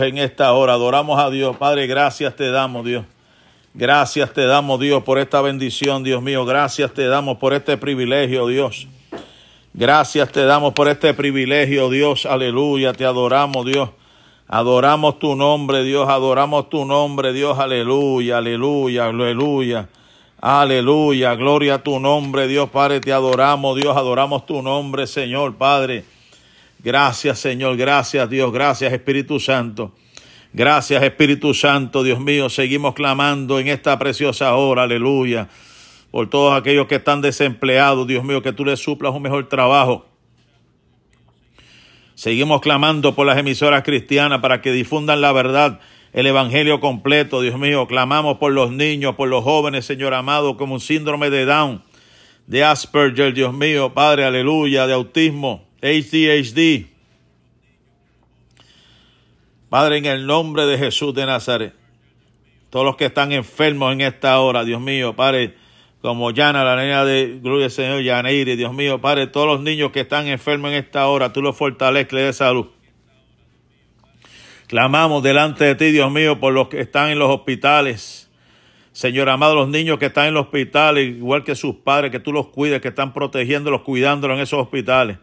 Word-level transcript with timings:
en 0.00 0.18
esta 0.18 0.52
hora. 0.52 0.74
Adoramos 0.74 1.18
a 1.18 1.30
Dios. 1.30 1.56
Padre, 1.56 1.86
gracias 1.86 2.34
te 2.36 2.50
damos, 2.50 2.84
Dios. 2.84 3.04
Gracias 3.74 4.32
te 4.32 4.44
damos, 4.44 4.78
Dios, 4.80 5.02
por 5.02 5.18
esta 5.18 5.40
bendición, 5.40 6.04
Dios 6.04 6.22
mío. 6.22 6.44
Gracias 6.44 6.92
te 6.92 7.06
damos 7.06 7.38
por 7.38 7.54
este 7.54 7.76
privilegio, 7.76 8.46
Dios. 8.46 8.86
Gracias 9.72 10.30
te 10.30 10.44
damos 10.44 10.74
por 10.74 10.88
este 10.88 11.14
privilegio, 11.14 11.88
Dios. 11.88 12.26
Aleluya. 12.26 12.92
Te 12.92 13.06
adoramos, 13.06 13.64
Dios. 13.64 13.90
Adoramos 14.46 15.18
tu 15.18 15.34
nombre, 15.34 15.82
Dios. 15.84 16.08
Adoramos 16.08 16.68
tu 16.68 16.84
nombre, 16.84 17.32
Dios. 17.32 17.58
Aleluya, 17.58 18.38
aleluya, 18.38 19.06
aleluya. 19.06 19.88
Aleluya. 20.42 21.34
Gloria 21.36 21.74
a 21.74 21.82
tu 21.82 22.00
nombre, 22.00 22.48
Dios 22.48 22.68
Padre. 22.68 23.00
Te 23.00 23.12
adoramos, 23.12 23.76
Dios. 23.76 23.96
Adoramos 23.96 24.44
tu 24.44 24.60
nombre, 24.60 25.06
Señor 25.06 25.54
Padre. 25.54 26.04
Gracias, 26.82 27.38
Señor. 27.38 27.76
Gracias, 27.76 28.28
Dios. 28.28 28.52
Gracias, 28.52 28.92
Espíritu 28.92 29.38
Santo. 29.38 29.94
Gracias, 30.52 31.02
Espíritu 31.02 31.54
Santo, 31.54 32.02
Dios 32.02 32.20
mío. 32.20 32.50
Seguimos 32.50 32.94
clamando 32.94 33.58
en 33.58 33.68
esta 33.68 33.98
preciosa 33.98 34.54
hora. 34.54 34.82
Aleluya. 34.82 35.48
Por 36.10 36.28
todos 36.28 36.58
aquellos 36.58 36.88
que 36.88 36.96
están 36.96 37.22
desempleados, 37.22 38.06
Dios 38.06 38.24
mío, 38.24 38.42
que 38.42 38.52
tú 38.52 38.64
les 38.64 38.80
suplas 38.80 39.14
un 39.14 39.22
mejor 39.22 39.48
trabajo. 39.48 40.06
Seguimos 42.14 42.60
clamando 42.60 43.14
por 43.14 43.26
las 43.26 43.38
emisoras 43.38 43.82
cristianas 43.82 44.40
para 44.40 44.60
que 44.60 44.72
difundan 44.72 45.20
la 45.22 45.32
verdad, 45.32 45.80
el 46.12 46.26
evangelio 46.26 46.80
completo, 46.80 47.40
Dios 47.40 47.58
mío. 47.58 47.86
Clamamos 47.86 48.36
por 48.36 48.52
los 48.52 48.70
niños, 48.70 49.14
por 49.14 49.28
los 49.28 49.42
jóvenes, 49.42 49.86
Señor 49.86 50.12
amado, 50.12 50.56
como 50.58 50.74
un 50.74 50.80
síndrome 50.80 51.30
de 51.30 51.46
Down, 51.46 51.82
de 52.46 52.62
Asperger, 52.62 53.32
Dios 53.32 53.54
mío, 53.54 53.94
Padre, 53.94 54.24
aleluya, 54.24 54.86
de 54.86 54.92
autismo, 54.92 55.66
ADHD. 55.82 56.86
Padre, 59.68 59.96
en 59.96 60.06
el 60.06 60.26
nombre 60.26 60.66
de 60.66 60.78
Jesús 60.78 61.12
de 61.14 61.26
Nazaret, 61.26 61.74
todos 62.70 62.86
los 62.86 62.96
que 62.96 63.06
están 63.06 63.32
enfermos 63.32 63.92
en 63.92 64.02
esta 64.02 64.38
hora, 64.38 64.64
Dios 64.64 64.80
mío, 64.80 65.16
Padre, 65.16 65.56
como 66.00 66.30
Yana, 66.30 66.64
la 66.64 66.80
niña 66.80 67.04
de 67.04 67.38
Gloria 67.42 67.66
al 67.66 67.70
Señor, 67.70 68.02
Yaneiri, 68.02 68.54
Dios 68.54 68.72
mío, 68.72 69.00
Padre, 69.00 69.26
todos 69.26 69.46
los 69.46 69.60
niños 69.60 69.90
que 69.90 70.00
están 70.00 70.26
enfermos 70.28 70.70
en 70.70 70.76
esta 70.76 71.06
hora, 71.08 71.32
tú 71.32 71.42
los 71.42 71.56
fortaleces, 71.56 72.12
de 72.12 72.32
salud. 72.32 72.66
Clamamos 74.68 75.22
delante 75.22 75.64
de 75.64 75.74
ti, 75.74 75.90
Dios 75.90 76.10
mío, 76.12 76.38
por 76.38 76.52
los 76.52 76.68
que 76.68 76.80
están 76.80 77.10
en 77.10 77.18
los 77.18 77.28
hospitales. 77.30 78.30
Señor 78.92 79.28
amado, 79.28 79.54
los 79.54 79.68
niños 79.68 79.98
que 79.98 80.06
están 80.06 80.26
en 80.26 80.34
los 80.34 80.46
hospitales, 80.46 81.08
igual 81.08 81.44
que 81.44 81.54
sus 81.54 81.76
padres, 81.76 82.10
que 82.10 82.20
tú 82.20 82.32
los 82.32 82.48
cuides, 82.48 82.80
que 82.80 82.88
están 82.88 83.12
protegiéndolos, 83.12 83.82
cuidándolos 83.82 84.36
en 84.36 84.42
esos 84.42 84.60
hospitales. 84.60 85.18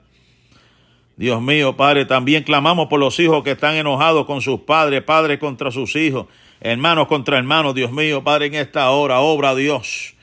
Dios 1.19 1.41
mío, 1.41 1.75
Padre, 1.75 2.05
también 2.05 2.43
clamamos 2.43 2.87
por 2.87 2.97
los 2.97 3.19
hijos 3.19 3.43
que 3.43 3.51
están 3.51 3.75
enojados 3.75 4.25
con 4.25 4.39
sus 4.39 4.61
padres, 4.61 5.03
padres 5.03 5.37
contra 5.37 5.69
sus 5.69 5.97
hijos, 5.97 6.27
hermanos 6.61 7.07
contra 7.09 7.37
hermanos, 7.37 7.75
Dios 7.75 7.91
mío, 7.91 8.23
Padre, 8.23 8.45
en 8.45 8.55
esta 8.55 8.89
hora, 8.91 9.19
obra 9.19 9.53
Dios. 9.53 10.13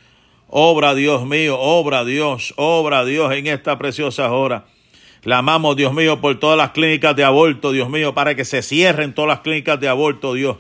Obra, 0.48 0.94
Dios 0.94 1.27
mío, 1.27 1.61
obra, 1.61 2.02
Dios, 2.06 2.55
obra, 2.56 3.05
Dios, 3.05 3.30
en 3.34 3.47
esta 3.47 3.77
preciosa 3.77 4.33
hora. 4.33 4.64
Clamamos, 5.20 5.77
Dios 5.77 5.92
mío, 5.92 6.22
por 6.22 6.41
todas 6.41 6.56
las 6.56 6.70
clínicas 6.70 7.14
de 7.14 7.24
aborto, 7.24 7.72
Dios 7.72 7.91
mío, 7.91 8.14
para 8.14 8.34
que 8.34 8.47
se 8.47 8.62
cierren 8.62 9.12
todas 9.12 9.28
las 9.28 9.41
clínicas 9.41 9.78
de 9.78 9.89
aborto, 9.91 10.33
Dios. 10.33 10.56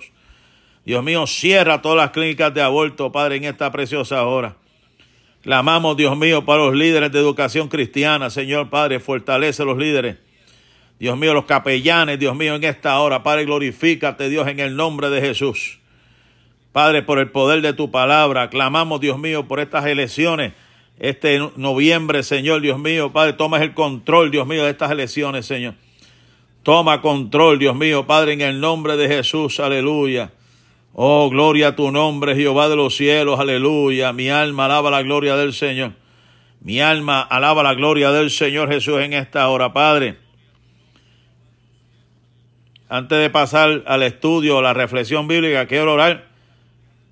Dios 0.84 1.02
mío, 1.02 1.26
cierra 1.26 1.80
todas 1.80 1.96
las 1.96 2.10
clínicas 2.10 2.52
de 2.52 2.60
aborto, 2.60 3.10
Padre, 3.10 3.36
en 3.36 3.44
esta 3.44 3.72
preciosa 3.72 4.22
hora. 4.26 4.56
Clamamos, 5.40 5.96
Dios 5.96 6.14
mío, 6.14 6.44
para 6.44 6.66
los 6.66 6.74
líderes 6.74 7.10
de 7.10 7.20
educación 7.20 7.68
cristiana, 7.68 8.28
Señor 8.28 8.68
Padre, 8.68 9.00
fortalece 9.00 9.62
a 9.62 9.64
los 9.64 9.78
líderes. 9.78 10.25
Dios 10.98 11.18
mío, 11.18 11.34
los 11.34 11.44
capellanes, 11.44 12.18
Dios 12.18 12.34
mío, 12.34 12.54
en 12.54 12.64
esta 12.64 12.98
hora, 13.00 13.22
Padre, 13.22 13.44
glorifícate, 13.44 14.28
Dios, 14.28 14.48
en 14.48 14.60
el 14.60 14.76
nombre 14.76 15.10
de 15.10 15.20
Jesús. 15.20 15.78
Padre, 16.72 17.02
por 17.02 17.18
el 17.18 17.30
poder 17.30 17.60
de 17.62 17.72
tu 17.72 17.90
palabra, 17.90 18.48
clamamos, 18.50 19.00
Dios 19.00 19.18
mío, 19.18 19.46
por 19.46 19.60
estas 19.60 19.86
elecciones. 19.86 20.52
Este 20.98 21.38
noviembre, 21.56 22.22
Señor, 22.22 22.62
Dios 22.62 22.78
mío, 22.78 23.12
Padre, 23.12 23.34
toma 23.34 23.62
el 23.62 23.74
control, 23.74 24.30
Dios 24.30 24.46
mío, 24.46 24.64
de 24.64 24.70
estas 24.70 24.90
elecciones, 24.90 25.44
Señor. 25.44 25.74
Toma 26.62 27.02
control, 27.02 27.58
Dios 27.58 27.76
mío, 27.76 28.06
Padre, 28.06 28.32
en 28.32 28.40
el 28.40 28.60
nombre 28.60 28.96
de 28.96 29.08
Jesús, 29.08 29.60
aleluya. 29.60 30.32
Oh, 30.94 31.28
gloria 31.28 31.68
a 31.68 31.76
tu 31.76 31.90
nombre, 31.90 32.34
Jehová 32.34 32.70
de 32.70 32.76
los 32.76 32.96
cielos, 32.96 33.38
aleluya. 33.38 34.14
Mi 34.14 34.30
alma 34.30 34.64
alaba 34.64 34.90
la 34.90 35.02
gloria 35.02 35.36
del 35.36 35.52
Señor. 35.52 35.92
Mi 36.60 36.80
alma 36.80 37.20
alaba 37.20 37.62
la 37.62 37.74
gloria 37.74 38.10
del 38.12 38.30
Señor 38.30 38.70
Jesús 38.70 39.00
en 39.00 39.12
esta 39.12 39.48
hora, 39.48 39.74
Padre. 39.74 40.25
Antes 42.88 43.18
de 43.18 43.30
pasar 43.30 43.82
al 43.86 44.02
estudio, 44.02 44.58
a 44.58 44.62
la 44.62 44.74
reflexión 44.74 45.26
bíblica, 45.26 45.66
quiero 45.66 45.94
orar 45.94 46.26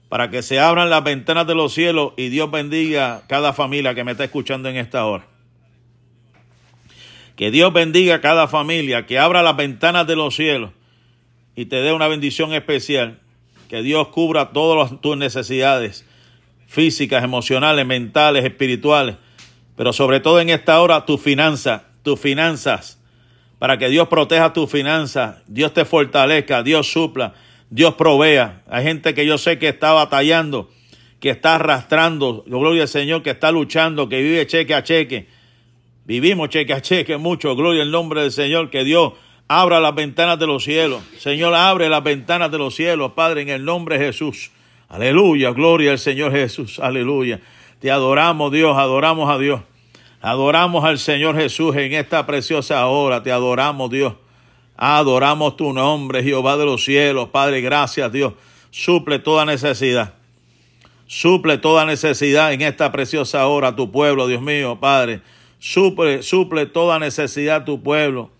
para 0.09 0.31
que 0.31 0.43
se 0.43 0.61
abran 0.61 0.91
las 0.91 1.03
ventanas 1.03 1.47
de 1.47 1.57
los 1.57 1.75
cielos 1.75 2.13
y 2.17 2.29
Dios 2.29 2.51
bendiga 2.51 3.23
cada 3.27 3.53
familia 3.53 3.95
que 3.95 4.05
me 4.05 4.13
está 4.13 4.25
escuchando 4.25 4.69
en 4.69 4.77
esta 4.77 5.05
hora. 5.07 5.27
Que 7.35 7.51
Dios 7.51 7.73
bendiga 7.73 8.21
cada 8.21 8.47
familia, 8.47 9.07
que 9.07 9.19
abra 9.19 9.43
las 9.43 9.57
ventanas 9.57 10.07
de 10.07 10.15
los 10.15 10.37
cielos 10.37 10.71
y 11.57 11.67
te 11.67 11.77
dé 11.77 11.93
una 11.93 12.07
bendición 12.07 12.53
especial. 12.53 13.19
Que 13.69 13.83
Dios 13.83 14.09
cubra 14.09 14.51
todas 14.51 15.01
tus 15.01 15.17
necesidades 15.17 16.07
físicas, 16.69 17.25
emocionales, 17.25 17.85
mentales, 17.85 18.45
espirituales, 18.45 19.17
pero 19.75 19.93
sobre 19.93 20.21
todo 20.21 20.39
en 20.41 20.51
esta 20.51 20.81
hora 20.81 21.07
tus 21.07 21.21
finanzas, 21.21 21.83
tus 22.05 22.21
finanzas, 22.21 23.01
para 23.65 23.79
que 23.79 23.89
Dios 23.89 24.09
proteja 24.09 24.53
tus 24.53 24.71
finanzas, 24.71 25.37
Dios 25.47 25.73
te 25.73 25.87
fortalezca, 25.87 26.63
Dios 26.63 26.93
supla 26.93 27.33
Dios 27.71 27.95
provea. 27.95 28.63
Hay 28.69 28.85
gente 28.85 29.15
que 29.15 29.25
yo 29.25 29.39
sé 29.39 29.59
que 29.59 29.69
está 29.69 29.95
batallando, 29.95 30.69
que 31.19 31.31
está 31.31 31.55
arrastrando, 31.55 32.45
gloria 32.47 32.83
al 32.83 32.89
Señor, 32.89 33.23
que 33.23 33.31
está 33.31 33.51
luchando, 33.51 34.07
que 34.11 34.21
vive 34.21 34.47
cheque 34.47 34.75
a 34.75 34.83
cheque. 34.83 35.29
Vivimos 36.05 36.51
cheque 36.51 36.75
a 36.75 36.83
cheque 36.83 37.17
mucho, 37.17 37.57
gloria 37.57 37.85
al 37.85 37.91
nombre 37.91 38.21
del 38.21 38.33
Señor, 38.33 38.69
que 38.69 38.85
Dios 38.85 39.15
abra 39.49 39.81
las 39.81 39.95
ventanas 39.95 40.39
de 40.39 40.47
los 40.47 40.63
cielos. 40.63 41.03
Señor, 41.17 41.55
abre 41.55 41.89
las 41.89 42.05
ventanas 42.05 42.51
de 42.51 42.59
los 42.59 42.75
cielos, 42.75 43.13
Padre, 43.13 43.41
en 43.41 43.49
el 43.49 43.65
nombre 43.65 43.99
de 43.99 44.05
Jesús. 44.05 44.51
Aleluya, 44.91 45.53
gloria 45.53 45.93
al 45.93 45.99
Señor 45.99 46.33
Jesús, 46.33 46.81
aleluya. 46.81 47.41
Te 47.79 47.91
adoramos, 47.91 48.53
Dios, 48.53 48.77
adoramos 48.77 49.31
a 49.31 49.39
Dios. 49.39 49.63
Adoramos 50.27 50.83
al 50.87 50.99
Señor 50.99 51.37
Jesús 51.37 51.77
en 51.77 51.93
esta 51.93 52.25
preciosa 52.25 52.87
hora, 52.87 53.23
te 53.23 53.31
adoramos, 53.31 53.91
Dios. 53.91 54.15
Adoramos 54.75 55.55
tu 55.55 55.75
nombre, 55.75 56.23
Jehová 56.23 56.57
de 56.57 56.65
los 56.65 56.83
cielos. 56.83 57.29
Padre, 57.29 57.61
gracias, 57.61 58.11
Dios. 58.11 58.33
Suple 58.71 59.19
toda 59.19 59.45
necesidad. 59.45 60.15
Suple 61.07 61.59
toda 61.59 61.85
necesidad 61.85 62.55
en 62.55 62.63
esta 62.63 62.91
preciosa 62.91 63.47
hora, 63.49 63.77
tu 63.77 63.93
pueblo, 63.93 64.27
Dios 64.27 64.41
mío, 64.41 64.81
Padre. 64.81 65.21
Suple, 65.59 66.23
suple 66.23 66.65
toda 66.65 66.99
necesidad 66.99 67.67
tu 67.67 67.83
pueblo. 67.83 68.31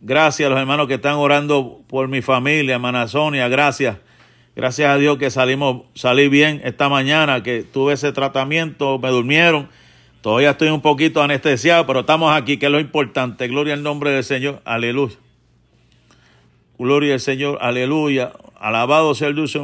Gracias 0.00 0.46
a 0.46 0.50
los 0.50 0.58
hermanos 0.58 0.88
que 0.88 0.94
están 0.94 1.16
orando 1.16 1.82
por 1.88 2.08
mi 2.08 2.22
familia, 2.22 2.76
hermana 2.76 3.06
Sonia, 3.06 3.48
gracias. 3.48 3.98
Gracias 4.56 4.88
a 4.88 4.96
Dios 4.96 5.18
que 5.18 5.30
salimos, 5.30 5.82
salí 5.94 6.28
bien 6.28 6.62
esta 6.64 6.88
mañana, 6.88 7.42
que 7.42 7.64
tuve 7.64 7.92
ese 7.92 8.12
tratamiento, 8.12 8.98
me 8.98 9.10
durmieron. 9.10 9.68
Todavía 10.20 10.50
estoy 10.50 10.68
un 10.68 10.80
poquito 10.80 11.22
anestesiado, 11.22 11.86
pero 11.86 12.00
estamos 12.00 12.36
aquí, 12.36 12.56
que 12.56 12.66
es 12.66 12.72
lo 12.72 12.80
importante. 12.80 13.46
Gloria 13.46 13.74
al 13.74 13.82
nombre 13.82 14.10
del 14.10 14.24
Señor. 14.24 14.60
Aleluya. 14.64 15.16
Gloria 16.78 17.14
al 17.14 17.20
Señor, 17.20 17.58
aleluya. 17.60 18.32
Alabado 18.58 19.14
sea 19.14 19.28
el 19.28 19.34
dulce. 19.34 19.60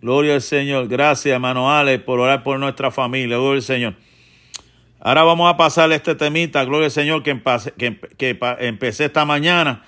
Gloria 0.00 0.34
al 0.34 0.42
Señor. 0.42 0.88
Gracias, 0.88 1.32
hermano 1.32 1.70
Ale, 1.70 1.98
por 1.98 2.20
orar 2.20 2.42
por 2.42 2.58
nuestra 2.58 2.90
familia. 2.90 3.36
Gloria 3.36 3.56
al 3.56 3.62
Señor. 3.62 3.94
Ahora 5.04 5.24
vamos 5.24 5.52
a 5.52 5.56
pasar 5.56 5.90
este 5.90 6.14
temita, 6.14 6.64
gloria 6.64 6.86
al 6.86 6.92
Señor, 6.92 7.24
que, 7.24 7.40
que, 8.16 8.38
empecé 8.60 9.06
esta 9.06 9.24
mañana, 9.24 9.82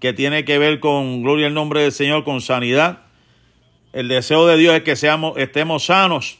que 0.00 0.14
tiene 0.14 0.46
que 0.46 0.58
ver 0.58 0.80
con, 0.80 1.22
gloria 1.22 1.48
al 1.48 1.54
nombre 1.54 1.82
del 1.82 1.92
Señor, 1.92 2.24
con 2.24 2.40
sanidad. 2.40 3.00
El 3.92 4.08
deseo 4.08 4.46
de 4.46 4.56
Dios 4.56 4.74
es 4.74 4.82
que 4.82 4.96
seamos, 4.96 5.36
estemos 5.36 5.84
sanos. 5.84 6.38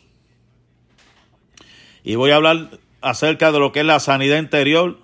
Y 2.04 2.14
voy 2.14 2.30
a 2.30 2.36
hablar 2.36 2.78
acerca 3.00 3.50
de 3.50 3.58
lo 3.58 3.72
que 3.72 3.80
es 3.80 3.86
la 3.86 3.98
sanidad 3.98 4.38
interior, 4.38 5.00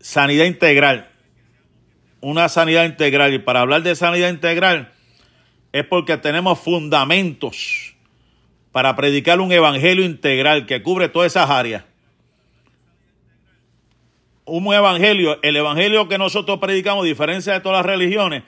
sanidad 0.00 0.44
integral 0.44 1.10
una 2.20 2.48
sanidad 2.48 2.84
integral. 2.84 3.34
Y 3.34 3.38
para 3.38 3.60
hablar 3.60 3.82
de 3.82 3.94
sanidad 3.94 4.30
integral 4.30 4.92
es 5.72 5.84
porque 5.86 6.16
tenemos 6.16 6.58
fundamentos 6.58 7.94
para 8.72 8.94
predicar 8.96 9.40
un 9.40 9.52
evangelio 9.52 10.04
integral 10.04 10.66
que 10.66 10.82
cubre 10.82 11.08
todas 11.08 11.32
esas 11.32 11.50
áreas. 11.50 11.84
Un 14.44 14.72
evangelio, 14.72 15.38
el 15.42 15.56
evangelio 15.56 16.08
que 16.08 16.18
nosotros 16.18 16.58
predicamos, 16.58 17.04
a 17.04 17.08
diferencia 17.08 17.52
de 17.52 17.60
todas 17.60 17.78
las 17.78 17.86
religiones, 17.86 18.42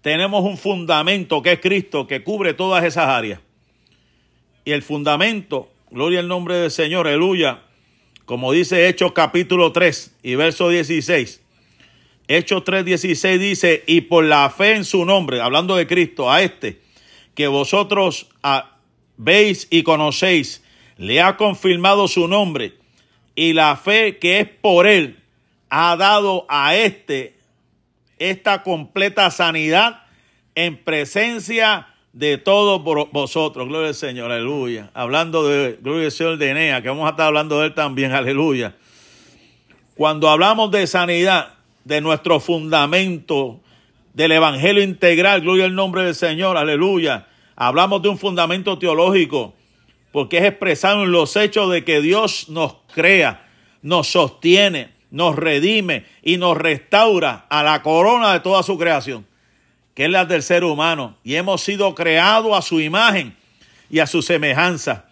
tenemos 0.00 0.44
un 0.44 0.56
fundamento 0.56 1.42
que 1.42 1.52
es 1.52 1.60
Cristo, 1.60 2.06
que 2.06 2.24
cubre 2.24 2.54
todas 2.54 2.84
esas 2.84 3.06
áreas. 3.08 3.40
Y 4.64 4.72
el 4.72 4.82
fundamento, 4.82 5.70
gloria 5.92 6.20
al 6.20 6.28
nombre 6.28 6.56
del 6.56 6.70
Señor, 6.70 7.06
aleluya, 7.06 7.64
como 8.24 8.50
dice 8.50 8.88
Hechos 8.88 9.12
capítulo 9.12 9.72
3 9.72 10.16
y 10.22 10.36
verso 10.36 10.70
16, 10.70 11.42
Hechos 12.28 12.64
3:16 12.64 13.38
dice, 13.38 13.84
y 13.86 14.00
por 14.00 14.24
la 14.24 14.48
fe 14.48 14.76
en 14.76 14.86
su 14.86 15.04
nombre, 15.04 15.42
hablando 15.42 15.76
de 15.76 15.86
Cristo, 15.86 16.30
a 16.30 16.40
este, 16.40 16.80
que 17.34 17.46
vosotros 17.46 18.28
veis 19.18 19.68
y 19.70 19.82
conocéis, 19.82 20.64
le 20.96 21.20
ha 21.20 21.36
confirmado 21.36 22.08
su 22.08 22.26
nombre, 22.26 22.72
y 23.34 23.52
la 23.52 23.76
fe 23.76 24.16
que 24.16 24.40
es 24.40 24.48
por 24.48 24.86
él 24.86 25.18
ha 25.68 25.96
dado 25.96 26.46
a 26.48 26.74
este 26.74 27.38
esta 28.18 28.62
completa 28.62 29.30
sanidad 29.30 30.04
en 30.54 30.82
presencia 30.82 31.91
de 32.12 32.38
todos 32.38 32.82
vosotros. 33.10 33.68
Gloria 33.68 33.88
al 33.88 33.94
Señor, 33.94 34.30
aleluya. 34.30 34.90
Hablando 34.94 35.48
de, 35.48 35.78
gloria 35.80 36.06
al 36.06 36.12
Señor 36.12 36.38
de 36.38 36.50
Enea, 36.50 36.82
que 36.82 36.88
vamos 36.88 37.06
a 37.06 37.10
estar 37.10 37.26
hablando 37.26 37.60
de 37.60 37.66
él 37.66 37.74
también, 37.74 38.12
aleluya. 38.12 38.74
Cuando 39.94 40.28
hablamos 40.28 40.70
de 40.70 40.86
sanidad, 40.86 41.54
de 41.84 42.00
nuestro 42.00 42.40
fundamento, 42.40 43.60
del 44.14 44.32
Evangelio 44.32 44.82
integral, 44.82 45.40
gloria 45.40 45.64
al 45.64 45.74
nombre 45.74 46.04
del 46.04 46.14
Señor, 46.14 46.56
aleluya. 46.56 47.26
Hablamos 47.56 48.02
de 48.02 48.08
un 48.08 48.18
fundamento 48.18 48.78
teológico, 48.78 49.54
porque 50.12 50.38
es 50.38 50.44
expresado 50.44 51.04
en 51.04 51.12
los 51.12 51.36
hechos 51.36 51.70
de 51.70 51.84
que 51.84 52.00
Dios 52.00 52.48
nos 52.48 52.76
crea, 52.94 53.48
nos 53.80 54.08
sostiene, 54.08 54.90
nos 55.10 55.36
redime 55.36 56.04
y 56.22 56.36
nos 56.36 56.56
restaura 56.56 57.46
a 57.48 57.62
la 57.62 57.82
corona 57.82 58.32
de 58.32 58.40
toda 58.40 58.62
su 58.62 58.78
creación, 58.78 59.26
que 59.94 60.04
es 60.04 60.10
la 60.10 60.24
del 60.24 60.42
ser 60.42 60.64
humano. 60.64 61.16
Y 61.24 61.34
hemos 61.34 61.62
sido 61.62 61.94
creados 61.94 62.56
a 62.56 62.62
su 62.62 62.80
imagen 62.80 63.36
y 63.90 63.98
a 63.98 64.06
su 64.06 64.22
semejanza. 64.22 65.06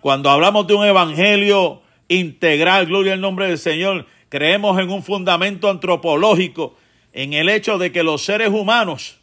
Cuando 0.00 0.30
hablamos 0.30 0.66
de 0.66 0.74
un 0.74 0.84
evangelio 0.84 1.82
integral, 2.08 2.86
gloria 2.86 3.14
al 3.14 3.20
nombre 3.20 3.48
del 3.48 3.58
Señor, 3.58 4.06
creemos 4.28 4.78
en 4.78 4.90
un 4.90 5.02
fundamento 5.02 5.68
antropológico, 5.70 6.76
en 7.12 7.32
el 7.32 7.48
hecho 7.48 7.78
de 7.78 7.92
que 7.92 8.02
los 8.02 8.24
seres 8.24 8.50
humanos 8.50 9.18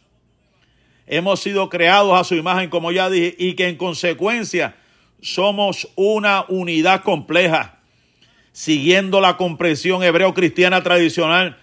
hemos 1.06 1.40
sido 1.40 1.68
creados 1.68 2.18
a 2.18 2.24
su 2.24 2.34
imagen, 2.34 2.70
como 2.70 2.90
ya 2.92 3.10
dije, 3.10 3.34
y 3.38 3.54
que 3.54 3.68
en 3.68 3.76
consecuencia 3.76 4.76
somos 5.20 5.88
una 5.94 6.44
unidad 6.48 7.02
compleja 7.02 7.78
siguiendo 8.52 9.20
la 9.20 9.36
comprensión 9.36 10.02
hebreo-cristiana 10.02 10.82
tradicional, 10.82 11.58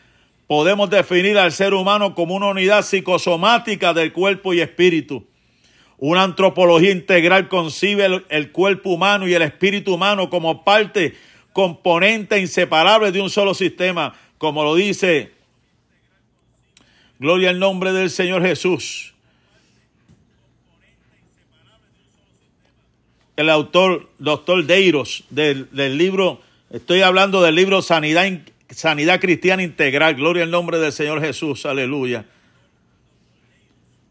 podemos 0.49 0.89
definir 0.89 1.37
al 1.37 1.51
ser 1.51 1.75
humano 1.75 2.15
como 2.15 2.33
una 2.33 2.47
unidad 2.47 2.83
psicosomática 2.83 3.93
del 3.93 4.11
cuerpo 4.11 4.51
y 4.51 4.61
espíritu. 4.61 5.27
Una 5.99 6.23
antropología 6.23 6.89
integral 6.89 7.47
concibe 7.47 8.23
el, 8.29 8.51
cuerpo 8.51 8.89
humano 8.89 9.27
y 9.27 9.33
el 9.35 9.43
espíritu 9.43 9.93
humano 9.93 10.31
como 10.31 10.63
parte, 10.63 11.13
componente 11.53 12.39
inseparable 12.39 13.11
de 13.11 13.21
un 13.21 13.29
solo 13.29 13.53
sistema, 13.53 14.15
como 14.39 14.63
lo 14.63 14.73
dice, 14.73 15.33
gloria 17.19 17.51
al 17.51 17.59
nombre 17.59 17.93
del 17.93 18.09
Señor 18.09 18.41
Jesús. 18.41 19.13
El 23.35 23.51
autor, 23.51 24.09
doctor 24.17 24.65
Deiros, 24.65 25.25
del, 25.29 25.69
del 25.69 25.99
libro 25.99 26.41
Estoy 26.71 27.01
hablando 27.01 27.41
del 27.41 27.55
libro 27.55 27.81
Sanidad, 27.81 28.31
Sanidad 28.69 29.19
Cristiana 29.19 29.63
Integral. 29.63 30.15
Gloria 30.15 30.43
al 30.43 30.51
nombre 30.51 30.79
del 30.79 30.91
Señor 30.91 31.21
Jesús. 31.21 31.65
Aleluya. 31.65 32.25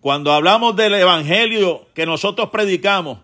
Cuando 0.00 0.32
hablamos 0.32 0.76
del 0.76 0.94
evangelio 0.94 1.86
que 1.94 2.06
nosotros 2.06 2.50
predicamos, 2.50 3.18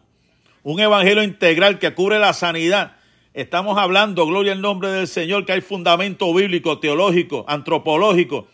un 0.62 0.80
evangelio 0.80 1.22
integral 1.22 1.78
que 1.78 1.94
cubre 1.94 2.18
la 2.18 2.32
sanidad, 2.32 2.96
estamos 3.32 3.78
hablando, 3.78 4.26
gloria 4.26 4.52
al 4.52 4.60
nombre 4.60 4.90
del 4.90 5.06
Señor, 5.06 5.44
que 5.44 5.52
hay 5.52 5.60
fundamento 5.60 6.32
bíblico, 6.32 6.78
teológico, 6.78 7.44
antropológico. 7.48 8.48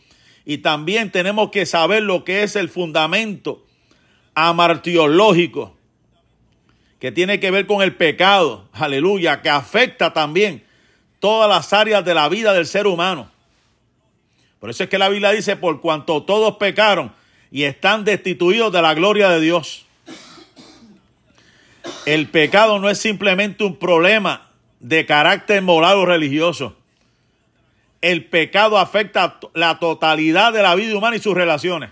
Y 0.44 0.58
también 0.58 1.10
tenemos 1.10 1.50
que 1.50 1.66
saber 1.66 2.02
lo 2.02 2.24
que 2.24 2.42
es 2.42 2.56
el 2.56 2.68
fundamento 2.68 3.64
amartiológico, 4.34 5.76
que 6.98 7.12
tiene 7.12 7.40
que 7.40 7.50
ver 7.50 7.66
con 7.66 7.82
el 7.82 7.94
pecado, 7.94 8.68
aleluya, 8.72 9.42
que 9.42 9.50
afecta 9.50 10.12
también 10.12 10.64
todas 11.20 11.48
las 11.48 11.72
áreas 11.72 12.04
de 12.04 12.14
la 12.14 12.28
vida 12.28 12.52
del 12.52 12.66
ser 12.66 12.86
humano. 12.86 13.30
Por 14.58 14.70
eso 14.70 14.82
es 14.82 14.90
que 14.90 14.98
la 14.98 15.08
Biblia 15.08 15.30
dice, 15.30 15.56
por 15.56 15.80
cuanto 15.80 16.24
todos 16.24 16.56
pecaron 16.56 17.12
y 17.50 17.64
están 17.64 18.04
destituidos 18.04 18.72
de 18.72 18.82
la 18.82 18.94
gloria 18.94 19.28
de 19.28 19.40
Dios. 19.40 19.86
El 22.06 22.28
pecado 22.28 22.78
no 22.78 22.90
es 22.90 22.98
simplemente 22.98 23.64
un 23.64 23.76
problema 23.76 24.50
de 24.80 25.06
carácter 25.06 25.62
moral 25.62 25.98
o 25.98 26.06
religioso. 26.06 26.76
El 28.00 28.24
pecado 28.26 28.78
afecta 28.78 29.38
la 29.54 29.78
totalidad 29.78 30.52
de 30.52 30.62
la 30.62 30.74
vida 30.74 30.96
humana 30.96 31.16
y 31.16 31.20
sus 31.20 31.34
relaciones. 31.34 31.90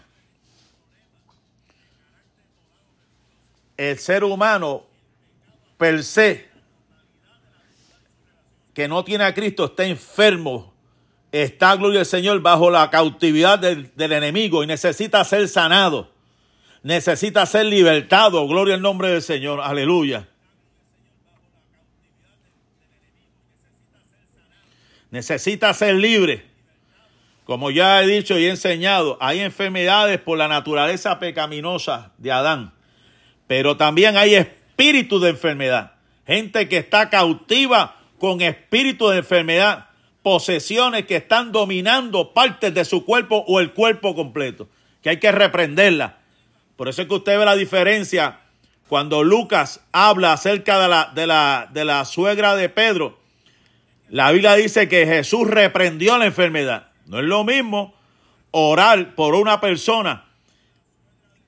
El 3.77 3.99
ser 3.99 4.25
humano 4.25 4.85
per 5.77 6.03
se 6.03 6.48
que 8.79 8.87
no 8.87 9.03
tiene 9.03 9.25
a 9.25 9.35
Cristo 9.35 9.65
está 9.65 9.87
enfermo, 9.87 10.73
está, 11.33 11.75
gloria 11.75 11.99
al 11.99 12.07
Señor, 12.07 12.41
bajo 12.43 12.71
la 12.71 12.89
cautividad 12.91 13.59
del, 13.59 13.91
enemigo 13.97 14.63
y 14.63 14.69
necesita 14.69 15.25
ser 15.25 15.49
sanado, 15.49 16.13
necesita 16.85 17.45
ser 17.45 17.67
libertado, 17.67 18.47
gloria 18.47 18.77
al 18.77 18.81
nombre 18.81 19.09
del 19.09 19.21
Señor, 19.21 19.61
aleluya. 19.61 20.29
Necesita 25.11 25.75
ser 25.75 25.97
libre. 25.97 26.47
Como 27.47 27.73
ya 27.73 28.01
he 28.01 28.07
dicho 28.07 28.39
y 28.39 28.45
he 28.45 28.51
enseñado, 28.51 29.19
hay 29.21 29.41
enfermedades 29.41 30.21
por 30.21 30.39
la 30.39 30.47
naturaleza 30.47 31.19
pecaminosa 31.19 32.13
de 32.17 32.31
Adán, 32.31 32.73
pero 33.49 33.77
también 33.77 34.17
hay 34.17 34.37
espíritu 34.37 35.19
de 35.19 35.31
enfermedad. 35.31 35.95
Gente 36.25 36.69
que 36.69 36.77
está 36.77 37.11
cautiva 37.11 37.98
con 38.19 38.41
espíritu 38.41 39.09
de 39.09 39.19
enfermedad, 39.19 39.87
posesiones 40.23 41.07
que 41.07 41.17
están 41.17 41.53
dominando 41.53 42.35
partes 42.35 42.75
de 42.75 42.85
su 42.85 43.05
cuerpo 43.05 43.45
o 43.47 43.61
el 43.61 43.73
cuerpo 43.73 44.15
completo, 44.15 44.69
que 45.03 45.11
hay 45.11 45.19
que 45.19 45.33
reprenderla. 45.33 46.19
Por 46.77 46.89
eso 46.89 47.03
es 47.03 47.09
que 47.09 47.15
usted 47.15 47.39
ve 47.39 47.45
la 47.45 47.57
diferencia 47.57 48.41
cuando 48.89 49.23
Lucas 49.23 49.81
habla 49.93 50.33
acerca 50.33 50.81
de 50.81 50.89
la, 50.89 51.13
de 51.15 51.27
la, 51.27 51.69
de 51.73 51.85
la 51.85 52.05
suegra 52.05 52.57
de 52.57 52.69
Pedro. 52.69 53.19
La 54.09 54.31
Biblia 54.33 54.55
dice 54.55 54.89
que 54.89 55.07
Jesús 55.07 55.47
reprendió 55.49 56.17
la 56.19 56.27
enfermedad. 56.27 56.89
No 57.07 57.19
es 57.19 57.25
lo 57.25 57.45
mismo 57.45 57.95
orar 58.51 59.15
por 59.15 59.35
una 59.35 59.61
persona 59.61 60.25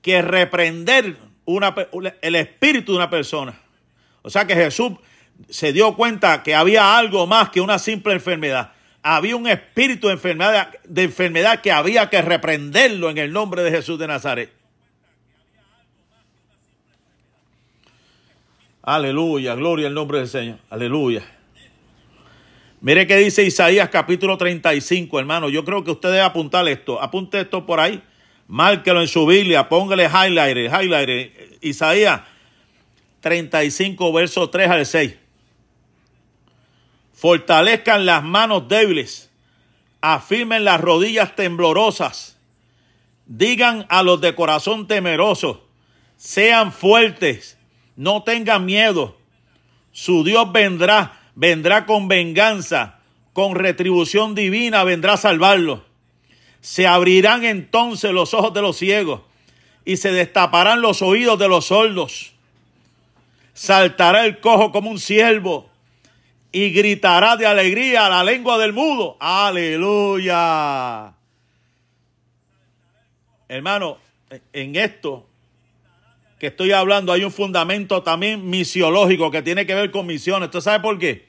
que 0.01 0.21
reprender 0.21 1.17
una, 1.45 1.75
el 2.21 2.35
espíritu 2.35 2.91
de 2.91 2.97
una 2.97 3.09
persona. 3.09 3.59
O 4.21 4.29
sea 4.29 4.45
que 4.45 4.55
Jesús 4.55 4.93
se 5.49 5.73
dio 5.73 5.95
cuenta 5.95 6.43
que 6.43 6.55
había 6.55 6.97
algo 6.97 7.27
más 7.27 7.49
que 7.49 7.61
una 7.61 7.79
simple 7.79 8.13
enfermedad. 8.13 8.71
Había 9.03 9.35
un 9.35 9.47
espíritu 9.47 10.07
de 10.07 10.13
enfermedad, 10.13 10.73
de 10.83 11.03
enfermedad 11.03 11.61
que 11.61 11.71
había 11.71 12.09
que 12.09 12.21
reprenderlo 12.21 13.09
en 13.09 13.17
el 13.17 13.33
nombre 13.33 13.63
de 13.63 13.71
Jesús 13.71 13.97
de 13.97 14.07
Nazaret. 14.07 14.51
Aleluya, 18.83 19.55
gloria 19.55 19.87
al 19.87 19.93
nombre 19.93 20.19
del 20.19 20.27
Señor. 20.27 20.57
Aleluya. 20.69 21.23
Mire 22.79 23.05
qué 23.05 23.17
dice 23.17 23.43
Isaías 23.43 23.89
capítulo 23.89 24.37
35, 24.37 25.19
hermano. 25.19 25.49
Yo 25.49 25.63
creo 25.63 25.83
que 25.83 25.91
usted 25.91 26.09
debe 26.09 26.21
apuntar 26.21 26.67
esto. 26.67 27.01
Apunte 27.01 27.41
esto 27.41 27.65
por 27.65 27.79
ahí. 27.79 28.01
Márquelo 28.47 29.01
en 29.01 29.07
su 29.07 29.25
Biblia. 29.25 29.69
Póngale 29.69 30.05
highlighter, 30.05 30.65
highlighter. 30.65 31.57
Isaías 31.61 32.21
35, 33.21 34.11
verso 34.13 34.49
3 34.49 34.69
al 34.69 34.85
6 34.85 35.20
fortalezcan 37.21 38.07
las 38.07 38.23
manos 38.23 38.67
débiles, 38.67 39.29
afirmen 40.01 40.65
las 40.65 40.81
rodillas 40.81 41.35
temblorosas, 41.35 42.35
digan 43.27 43.85
a 43.89 44.01
los 44.01 44.19
de 44.21 44.33
corazón 44.33 44.87
temeroso, 44.87 45.63
sean 46.17 46.71
fuertes, 46.71 47.59
no 47.95 48.23
tengan 48.23 48.65
miedo, 48.65 49.17
su 49.91 50.23
Dios 50.23 50.51
vendrá, 50.51 51.19
vendrá 51.35 51.85
con 51.85 52.07
venganza, 52.07 52.97
con 53.33 53.53
retribución 53.53 54.33
divina, 54.33 54.83
vendrá 54.83 55.13
a 55.13 55.17
salvarlos. 55.17 55.81
Se 56.59 56.87
abrirán 56.87 57.45
entonces 57.45 58.11
los 58.13 58.33
ojos 58.33 58.51
de 58.55 58.63
los 58.63 58.77
ciegos 58.77 59.21
y 59.85 59.97
se 59.97 60.11
destaparán 60.11 60.81
los 60.81 61.03
oídos 61.03 61.37
de 61.37 61.47
los 61.47 61.65
sordos. 61.65 62.33
Saltará 63.53 64.25
el 64.25 64.39
cojo 64.39 64.71
como 64.71 64.89
un 64.89 64.97
ciervo 64.97 65.70
y 66.51 66.71
gritará 66.71 67.37
de 67.37 67.45
alegría 67.47 68.09
la 68.09 68.23
lengua 68.23 68.57
del 68.57 68.73
mudo. 68.73 69.17
Aleluya. 69.19 71.13
Hermano, 73.47 73.97
en 74.53 74.75
esto 74.75 75.27
que 76.39 76.47
estoy 76.47 76.71
hablando 76.71 77.13
hay 77.13 77.23
un 77.23 77.31
fundamento 77.31 78.01
también 78.01 78.49
misiológico 78.49 79.29
que 79.29 79.41
tiene 79.41 79.65
que 79.65 79.75
ver 79.75 79.91
con 79.91 80.07
misiones. 80.07 80.47
¿Usted 80.47 80.61
sabe 80.61 80.79
por 80.79 80.97
qué? 80.97 81.27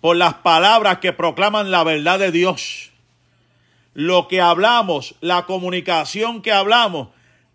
Por 0.00 0.16
las 0.16 0.34
palabras 0.34 0.98
que 0.98 1.12
proclaman 1.12 1.70
la 1.70 1.84
verdad 1.84 2.18
de 2.18 2.30
Dios. 2.30 2.90
lo 3.94 4.28
que 4.28 4.40
hablamos, 4.40 5.16
la 5.20 5.46
comunicación 5.46 6.42
que 6.42 6.52
hablamos, 6.52 7.08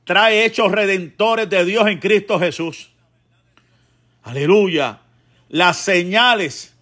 trae 0.03 0.45
hechos 0.45 0.71
redentores 0.71 1.49
de 1.49 1.65
Dios 1.65 1.87
en 1.87 1.99
Cristo 1.99 2.39
Jesús. 2.39 2.89
Aleluya. 4.23 4.99
Las 5.49 5.77
señales 5.77 6.75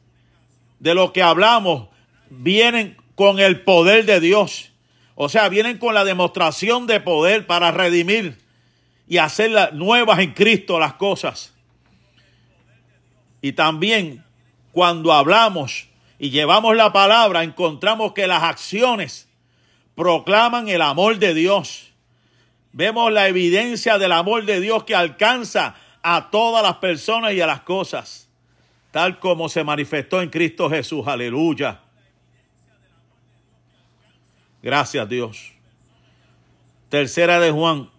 de 0.79 0.95
lo 0.95 1.13
que 1.13 1.21
hablamos 1.21 1.89
vienen 2.29 2.97
con 3.15 3.39
el 3.39 3.61
poder 3.61 4.05
de 4.05 4.19
Dios. 4.19 4.71
O 5.15 5.29
sea, 5.29 5.49
vienen 5.49 5.77
con 5.77 5.93
la 5.93 6.03
demostración 6.03 6.87
de 6.87 6.99
poder 6.99 7.45
para 7.45 7.71
redimir 7.71 8.37
y 9.07 9.17
hacer 9.17 9.73
nuevas 9.73 10.19
en 10.19 10.33
Cristo 10.33 10.79
las 10.79 10.95
cosas. 10.95 11.53
Y 13.41 13.51
también 13.53 14.23
cuando 14.71 15.13
hablamos 15.13 15.87
y 16.17 16.29
llevamos 16.29 16.75
la 16.75 16.91
palabra, 16.93 17.43
encontramos 17.43 18.13
que 18.13 18.27
las 18.27 18.43
acciones 18.43 19.29
proclaman 19.95 20.67
el 20.69 20.81
amor 20.81 21.19
de 21.19 21.33
Dios. 21.33 21.91
Vemos 22.71 23.11
la 23.11 23.27
evidencia 23.27 23.97
del 23.97 24.13
amor 24.13 24.45
de 24.45 24.59
Dios 24.59 24.83
que 24.83 24.95
alcanza 24.95 25.75
a 26.01 26.31
todas 26.31 26.63
las 26.63 26.77
personas 26.77 27.33
y 27.33 27.41
a 27.41 27.47
las 27.47 27.61
cosas, 27.61 28.29
tal 28.93 29.17
como 29.17 29.49
se 29.49 29.63
manifestó 29.63 30.21
en 30.21 30.29
Cristo 30.29 30.69
Jesús. 30.69 31.07
Aleluya. 31.07 31.79
Gracias 34.61 35.09
Dios. 35.09 35.51
Tercera 36.89 37.39
de 37.39 37.49
Juan, 37.49 37.89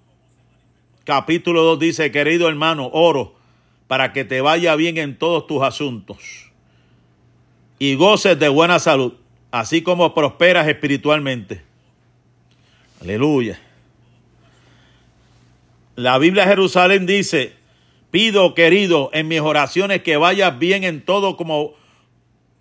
capítulo 1.02 1.64
2 1.64 1.78
dice, 1.80 2.12
querido 2.12 2.48
hermano, 2.48 2.90
oro 2.92 3.34
para 3.88 4.12
que 4.12 4.24
te 4.24 4.40
vaya 4.40 4.76
bien 4.76 4.96
en 4.96 5.18
todos 5.18 5.48
tus 5.48 5.64
asuntos 5.64 6.52
y 7.80 7.96
goces 7.96 8.38
de 8.38 8.48
buena 8.48 8.78
salud, 8.78 9.14
así 9.50 9.82
como 9.82 10.14
prosperas 10.14 10.68
espiritualmente. 10.68 11.64
Aleluya. 13.00 13.60
La 15.96 16.18
Biblia 16.18 16.44
de 16.44 16.50
Jerusalén 16.50 17.04
dice, 17.04 17.63
pido, 18.14 18.54
querido, 18.54 19.10
en 19.12 19.26
mis 19.26 19.40
oraciones 19.40 20.04
que 20.04 20.16
vayas 20.16 20.56
bien 20.56 20.84
en 20.84 21.04
todo 21.04 21.36
como, 21.36 21.74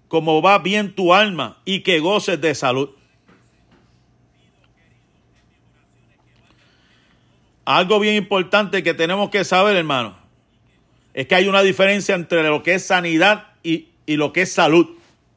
como 0.07 0.41
va 0.41 0.57
bien 0.57 0.95
tu 0.95 1.13
alma 1.13 1.61
y 1.63 1.81
que 1.81 1.99
goces 1.99 2.41
de 2.41 2.55
salud. 2.55 2.89
Algo 7.65 7.99
bien 7.99 8.15
importante 8.15 8.81
que 8.81 8.95
tenemos 8.95 9.29
que 9.29 9.43
saber, 9.43 9.75
hermano, 9.75 10.17
es 11.13 11.27
que 11.27 11.35
hay 11.35 11.47
una 11.47 11.61
diferencia 11.61 12.15
entre 12.15 12.41
lo 12.41 12.63
que 12.63 12.73
es 12.73 12.87
sanidad 12.87 13.49
y, 13.61 13.89
y 14.07 14.15
lo 14.15 14.33
que 14.33 14.41
es 14.41 14.51
salud. 14.51 14.87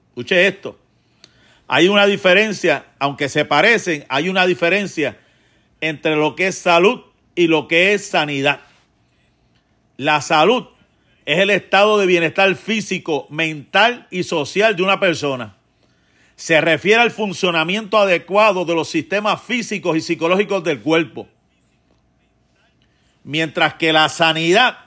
Escuche 0.08 0.46
esto. 0.46 0.78
Hay 1.68 1.88
una 1.88 2.06
diferencia, 2.06 2.87
aunque 2.99 3.28
se 3.28 3.44
parecen, 3.44 4.06
hay 4.08 4.30
una 4.30 4.46
diferencia 4.46 5.18
entre 5.82 6.16
lo 6.16 6.35
que 6.35 6.46
es 6.46 6.56
salud 6.56 7.02
y 7.35 7.49
lo 7.49 7.68
que 7.68 7.92
es 7.92 8.06
sanidad. 8.08 8.62
La 9.97 10.21
salud 10.21 10.67
es 11.25 11.38
el 11.38 11.50
estado 11.50 11.99
de 11.99 12.07
bienestar 12.07 12.55
físico, 12.55 13.26
mental 13.31 14.07
y 14.11 14.23
social 14.23 14.76
de 14.76 14.83
una 14.83 15.00
persona. 15.00 15.57
Se 16.37 16.61
refiere 16.61 17.00
al 17.00 17.11
funcionamiento 17.11 17.99
adecuado 17.99 18.65
de 18.65 18.75
los 18.75 18.88
sistemas 18.88 19.43
físicos 19.43 19.97
y 19.97 20.00
psicológicos 20.00 20.62
del 20.65 20.81
cuerpo 20.81 21.29
mientras 23.26 23.75
que 23.75 23.93
la 23.93 24.09
sanidad 24.09 24.79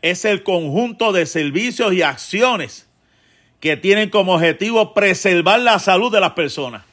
es 0.00 0.24
el 0.24 0.44
conjunto 0.44 1.12
de 1.12 1.26
servicios 1.26 1.92
y 1.92 2.02
acciones 2.02 2.88
que 3.58 3.76
tienen 3.76 4.10
como 4.10 4.34
objetivo 4.34 4.94
preservar 4.94 5.58
la 5.60 5.80
salud 5.80 6.12
de 6.12 6.20
las 6.20 6.34
personas. 6.34 6.84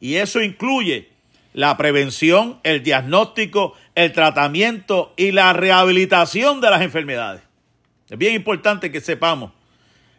Y 0.00 0.14
eso 0.14 0.40
incluye 0.40 1.08
la 1.54 1.76
prevención, 1.76 2.60
el 2.62 2.84
diagnóstico, 2.84 3.74
el 3.96 4.12
tratamiento 4.12 5.12
y 5.16 5.32
la 5.32 5.52
rehabilitación 5.54 6.60
de 6.60 6.70
las 6.70 6.82
enfermedades. 6.82 7.42
Es 8.08 8.16
bien 8.16 8.34
importante 8.34 8.92
que 8.92 9.00
sepamos, 9.00 9.50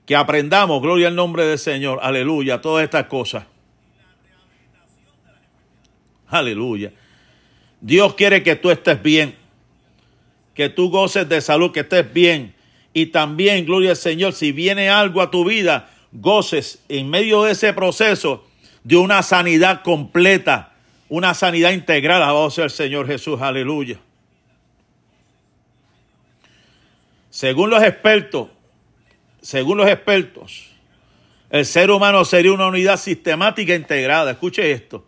que 0.05 0.15
aprendamos, 0.15 0.81
gloria 0.81 1.07
al 1.07 1.15
nombre 1.15 1.45
del 1.45 1.59
Señor, 1.59 1.99
aleluya, 2.01 2.59
todas 2.59 2.83
estas 2.83 3.05
cosas. 3.05 3.45
Aleluya. 6.27 6.91
Dios 7.79 8.15
quiere 8.15 8.43
que 8.43 8.55
tú 8.55 8.71
estés 8.71 9.01
bien, 9.01 9.35
que 10.55 10.69
tú 10.69 10.89
goces 10.89 11.29
de 11.29 11.39
salud, 11.39 11.71
que 11.71 11.81
estés 11.81 12.11
bien. 12.11 12.55
Y 12.93 13.07
también, 13.07 13.65
gloria 13.65 13.91
al 13.91 13.95
Señor, 13.95 14.33
si 14.33 14.51
viene 14.51 14.89
algo 14.89 15.21
a 15.21 15.29
tu 15.29 15.45
vida, 15.45 15.89
goces 16.11 16.83
en 16.89 17.09
medio 17.09 17.43
de 17.43 17.51
ese 17.51 17.73
proceso 17.73 18.43
de 18.83 18.97
una 18.97 19.21
sanidad 19.21 19.83
completa, 19.83 20.73
una 21.09 21.33
sanidad 21.33 21.71
integral. 21.71 22.21
Alabado 22.21 22.49
sea 22.49 22.65
el 22.65 22.69
Señor 22.69 23.07
Jesús, 23.07 23.41
aleluya. 23.41 23.99
Según 27.29 27.69
los 27.69 27.83
expertos, 27.83 28.49
según 29.41 29.77
los 29.77 29.87
expertos, 29.87 30.71
el 31.49 31.65
ser 31.65 31.91
humano 31.91 32.25
sería 32.25 32.51
una 32.51 32.67
unidad 32.67 32.97
sistemática 32.97 33.75
integrada. 33.75 34.31
Escuche 34.31 34.71
esto. 34.71 35.05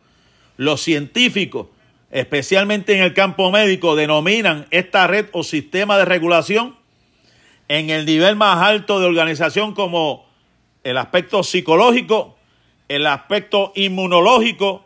Los 0.57 0.81
científicos 0.81 1.67
especialmente 2.11 2.95
en 2.95 3.03
el 3.03 3.13
campo 3.13 3.51
médico, 3.51 3.95
denominan 3.95 4.67
esta 4.71 5.07
red 5.07 5.27
o 5.31 5.43
sistema 5.43 5.97
de 5.97 6.05
regulación 6.05 6.75
en 7.67 7.89
el 7.89 8.05
nivel 8.05 8.35
más 8.35 8.61
alto 8.61 8.99
de 8.99 9.05
organización 9.05 9.75
como 9.75 10.25
el 10.83 10.97
aspecto 10.97 11.43
psicológico, 11.43 12.37
el 12.87 13.05
aspecto 13.05 13.71
inmunológico, 13.75 14.85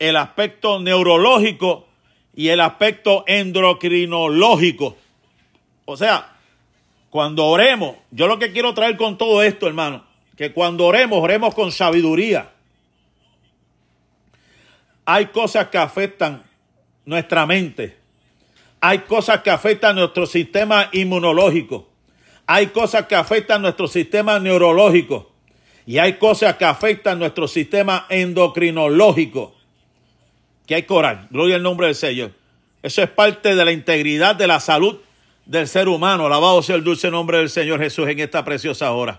el 0.00 0.16
aspecto 0.16 0.80
neurológico 0.80 1.86
y 2.34 2.48
el 2.48 2.60
aspecto 2.60 3.22
endocrinológico. 3.28 4.96
O 5.84 5.96
sea, 5.96 6.36
cuando 7.10 7.46
oremos, 7.46 7.96
yo 8.10 8.26
lo 8.26 8.38
que 8.38 8.50
quiero 8.50 8.72
traer 8.72 8.96
con 8.96 9.18
todo 9.18 9.42
esto, 9.42 9.66
hermano, 9.66 10.04
que 10.36 10.52
cuando 10.52 10.86
oremos, 10.86 11.22
oremos 11.22 11.54
con 11.54 11.70
sabiduría. 11.70 12.50
Hay 15.04 15.26
cosas 15.26 15.68
que 15.68 15.76
afectan 15.76 16.44
nuestra 17.04 17.44
mente. 17.44 17.98
Hay 18.80 19.00
cosas 19.00 19.42
que 19.42 19.50
afectan 19.50 19.96
nuestro 19.96 20.24
sistema 20.24 20.88
inmunológico. 20.92 21.88
Hay 22.46 22.68
cosas 22.68 23.06
que 23.06 23.16
afectan 23.16 23.60
nuestro 23.60 23.86
sistema 23.86 24.38
neurológico. 24.38 25.30
Y 25.84 25.98
hay 25.98 26.14
cosas 26.14 26.56
que 26.56 26.64
afectan 26.64 27.18
nuestro 27.18 27.46
sistema 27.46 28.06
endocrinológico. 28.08 29.59
Que 30.70 30.76
hay 30.76 30.82
coral. 30.84 31.26
Gloria 31.30 31.56
al 31.56 31.64
nombre 31.64 31.88
del 31.88 31.96
Señor. 31.96 32.30
Eso 32.80 33.02
es 33.02 33.10
parte 33.10 33.56
de 33.56 33.64
la 33.64 33.72
integridad 33.72 34.36
de 34.36 34.46
la 34.46 34.60
salud 34.60 35.00
del 35.44 35.66
ser 35.66 35.88
humano. 35.88 36.26
Alabado 36.26 36.62
sea 36.62 36.76
el 36.76 36.84
dulce 36.84 37.10
nombre 37.10 37.38
del 37.38 37.50
Señor 37.50 37.80
Jesús 37.80 38.08
en 38.08 38.20
esta 38.20 38.44
preciosa 38.44 38.92
hora. 38.92 39.18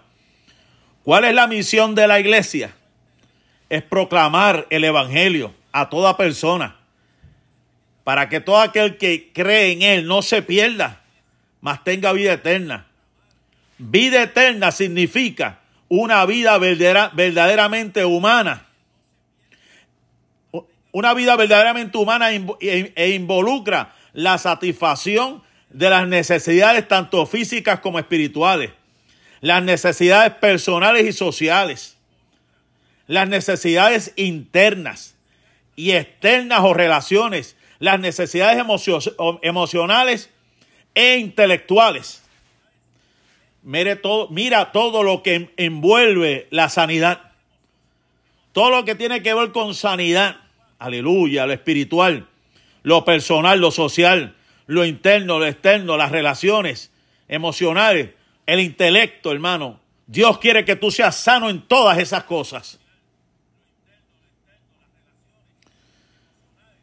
¿Cuál 1.04 1.26
es 1.26 1.36
la 1.36 1.48
misión 1.48 1.94
de 1.94 2.08
la 2.08 2.22
iglesia? 2.22 2.74
Es 3.68 3.84
proclamar 3.84 4.66
el 4.70 4.86
Evangelio 4.86 5.54
a 5.74 5.90
toda 5.90 6.16
persona 6.16 6.78
para 8.06 8.30
que 8.30 8.40
todo 8.40 8.60
aquel 8.60 8.96
que 8.96 9.34
cree 9.34 9.74
en 9.74 9.82
Él 9.82 10.08
no 10.08 10.22
se 10.22 10.42
pierda, 10.42 11.02
mas 11.60 11.84
tenga 11.84 12.14
vida 12.14 12.32
eterna. 12.32 12.86
Vida 13.78 14.24
eterna 14.24 14.72
significa 14.72 15.60
una 15.90 16.26
vida 16.26 16.58
verdaderamente 16.58 18.06
humana. 18.06 18.68
Una 20.92 21.14
vida 21.14 21.36
verdaderamente 21.36 21.98
humana 21.98 22.32
e, 22.34 22.94
e 22.96 23.10
involucra 23.12 23.94
la 24.14 24.38
satisfacción 24.38 25.42
de 25.70 25.90
las 25.90 26.08
necesidades 26.08 26.88
tanto 26.88 27.26
físicas 27.26 27.80
como 27.80 28.00
espirituales, 28.00 28.72
las 29.40 29.64
necesidades 29.64 30.34
personales 30.34 31.08
y 31.08 31.14
sociales, 31.14 31.98
las 33.08 33.28
necesidades 33.30 34.14
internas 34.18 35.16
y 35.76 35.92
externas 35.92 36.60
o 36.62 36.74
relaciones 36.74 37.56
las 37.82 38.00
necesidades 38.00 38.64
emocionales 39.42 40.30
e 40.94 41.18
intelectuales. 41.18 42.24
Todo, 44.04 44.30
mira 44.30 44.72
todo 44.72 45.02
lo 45.02 45.24
que 45.24 45.52
envuelve 45.58 46.48
la 46.52 46.70
sanidad. 46.70 47.32
Todo 48.52 48.70
lo 48.70 48.86
que 48.86 48.94
tiene 48.94 49.24
que 49.24 49.34
ver 49.34 49.52
con 49.52 49.74
sanidad. 49.74 50.38
Aleluya, 50.82 51.46
lo 51.46 51.54
espiritual, 51.54 52.28
lo 52.82 53.06
personal, 53.06 53.60
lo 53.60 53.70
social, 53.70 54.36
lo 54.66 54.84
interno, 54.84 55.38
lo 55.38 55.46
externo, 55.46 55.96
las 55.96 56.12
relaciones 56.12 56.92
emocionales, 57.28 58.10
el 58.48 58.60
intelecto, 58.62 59.32
hermano. 59.32 59.80
Dios 60.08 60.40
quiere 60.40 60.66
que 60.66 60.76
tú 60.76 60.90
seas 60.90 61.16
sano 61.16 61.52
en 61.52 61.62
todas 61.62 62.00
esas 62.00 62.24
cosas. 62.24 62.80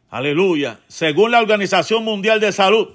Aleluya. 0.09 0.79
Según 0.87 1.31
la 1.31 1.41
Organización 1.41 2.05
Mundial 2.05 2.39
de 2.39 2.53
Salud, 2.53 2.91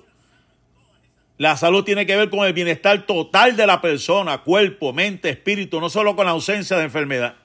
la 1.37 1.59
salud 1.59 1.85
tiene 1.85 2.07
que 2.07 2.17
ver 2.17 2.31
con 2.31 2.47
el 2.47 2.55
bienestar 2.55 3.05
total 3.05 3.57
de 3.57 3.67
la 3.67 3.83
persona, 3.83 4.39
cuerpo, 4.39 4.95
mente, 4.95 5.29
espíritu, 5.29 5.83
no 5.83 5.91
solo 5.91 6.17
con 6.17 6.25
la 6.25 6.33
ausencia 6.33 6.79
de 6.79 6.85
enfermedad. 6.85 7.44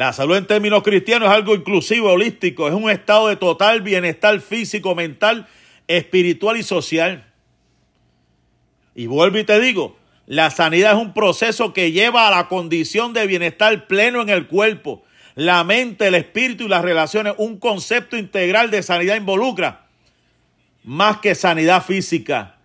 La 0.00 0.14
salud 0.14 0.34
en 0.34 0.46
términos 0.46 0.82
cristianos 0.82 1.28
es 1.28 1.34
algo 1.34 1.54
inclusivo, 1.54 2.10
holístico, 2.10 2.66
es 2.66 2.72
un 2.72 2.88
estado 2.88 3.28
de 3.28 3.36
total 3.36 3.82
bienestar 3.82 4.40
físico, 4.40 4.94
mental, 4.94 5.46
espiritual 5.88 6.56
y 6.56 6.62
social. 6.62 7.26
Y 8.94 9.08
vuelvo 9.08 9.36
y 9.36 9.44
te 9.44 9.60
digo, 9.60 9.98
la 10.24 10.48
sanidad 10.50 10.92
es 10.92 10.96
un 10.96 11.12
proceso 11.12 11.74
que 11.74 11.92
lleva 11.92 12.26
a 12.26 12.30
la 12.30 12.48
condición 12.48 13.12
de 13.12 13.26
bienestar 13.26 13.88
pleno 13.88 14.22
en 14.22 14.30
el 14.30 14.46
cuerpo, 14.46 15.04
la 15.34 15.64
mente, 15.64 16.06
el 16.06 16.14
espíritu 16.14 16.64
y 16.64 16.68
las 16.68 16.80
relaciones. 16.80 17.34
Un 17.36 17.58
concepto 17.58 18.16
integral 18.16 18.70
de 18.70 18.82
sanidad 18.82 19.16
involucra 19.16 19.84
más 20.82 21.18
que 21.18 21.34
sanidad 21.34 21.84
física. 21.84 22.56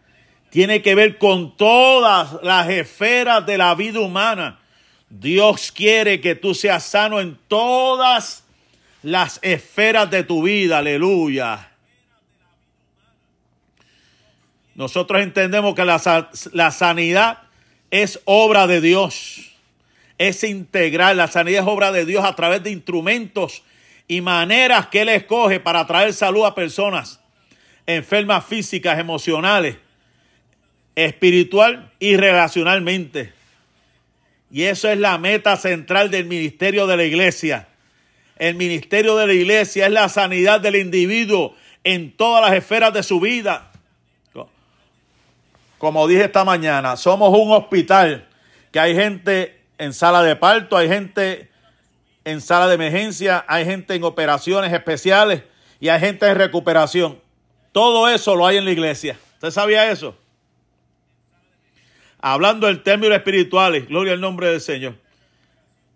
Tiene 0.51 0.82
que 0.82 0.96
ver 0.96 1.18
con 1.18 1.58
todas 1.58 2.42
las 2.44 2.70
esferas 2.70 3.46
de 3.46 3.58
la 3.58 3.75
vida 3.75 4.00
humana. 4.00 4.62
Dios 5.10 5.72
quiere 5.72 6.20
que 6.22 6.36
tú 6.36 6.54
seas 6.54 6.84
sano 6.84 7.20
en 7.20 7.38
todas 7.48 8.44
las 9.04 9.40
esferas 9.42 10.10
de 10.10 10.24
tu 10.24 10.44
vida. 10.44 10.80
Aleluya. 10.80 11.72
Nosotros 14.74 15.22
entendemos 15.22 15.76
que 15.76 15.86
la, 15.86 16.30
la 16.52 16.72
sanidad 16.72 17.44
es 17.92 18.20
obra 18.26 18.68
de 18.68 18.82
Dios. 18.82 19.54
Es 20.18 20.44
integral. 20.44 21.18
La 21.18 21.28
sanidad 21.28 21.64
es 21.64 21.68
obra 21.68 21.92
de 21.92 22.06
Dios 22.06 22.26
a 22.26 22.36
través 22.36 22.64
de 22.64 22.72
instrumentos 22.72 23.64
y 24.08 24.22
maneras 24.22 24.88
que 24.88 25.02
Él 25.02 25.10
escoge 25.10 25.60
para 25.60 25.86
traer 25.88 26.14
salud 26.14 26.46
a 26.46 26.56
personas 26.56 27.20
enfermas 27.88 28.46
físicas, 28.46 29.00
emocionales, 29.00 29.78
espiritual 30.96 31.92
y 32.00 32.18
relacionalmente. 32.18 33.35
Y 34.52 34.64
eso 34.64 34.90
es 34.90 34.98
la 34.98 35.18
meta 35.18 35.58
central 35.58 36.12
del 36.12 36.25
ministerio 36.25 36.88
de 36.88 36.98
la 36.98 37.04
iglesia. 37.04 37.68
El 38.38 38.56
ministerio 38.56 39.16
de 39.16 39.28
la 39.28 39.34
iglesia 39.34 39.86
es 39.86 39.92
la 39.92 40.10
sanidad 40.10 40.60
del 40.60 40.75
individuo 40.75 41.56
en 41.84 42.12
todas 42.12 42.48
las 42.48 42.58
esferas 42.58 42.94
de 42.94 43.04
su 43.04 43.20
vida 43.20 43.72
como 45.86 46.08
dije 46.08 46.24
esta 46.24 46.44
mañana, 46.44 46.98
somos 46.98 47.30
un 47.38 47.52
hospital 47.52 48.28
que 48.72 48.80
hay 48.80 48.96
gente 48.96 49.62
en 49.78 49.94
sala 49.94 50.24
de 50.24 50.36
parto, 50.36 50.78
hay 50.78 50.88
gente 50.88 51.50
en 52.24 52.42
sala 52.42 52.68
de 52.68 52.74
emergencia, 52.75 53.46
hay 53.48 53.66
gente 53.66 53.94
en 53.94 54.04
operaciones 54.04 54.74
especiales 54.74 55.44
y 55.80 55.90
hay 55.90 56.00
gente 56.00 56.28
en 56.28 56.36
recuperación. 56.36 57.20
Todo 57.72 58.08
eso 58.10 58.36
lo 58.36 58.48
hay 58.48 58.58
en 58.58 58.66
la 58.66 58.72
iglesia. 58.72 59.16
¿Usted 59.34 59.52
sabía 59.52 59.92
eso? 59.92 60.16
Hablando 62.27 62.67
en 62.70 62.82
términos 62.82 63.15
espirituales, 63.15 63.88
gloria 63.88 64.13
al 64.13 64.20
nombre 64.20 64.50
del 64.50 64.60
Señor. 64.60 64.96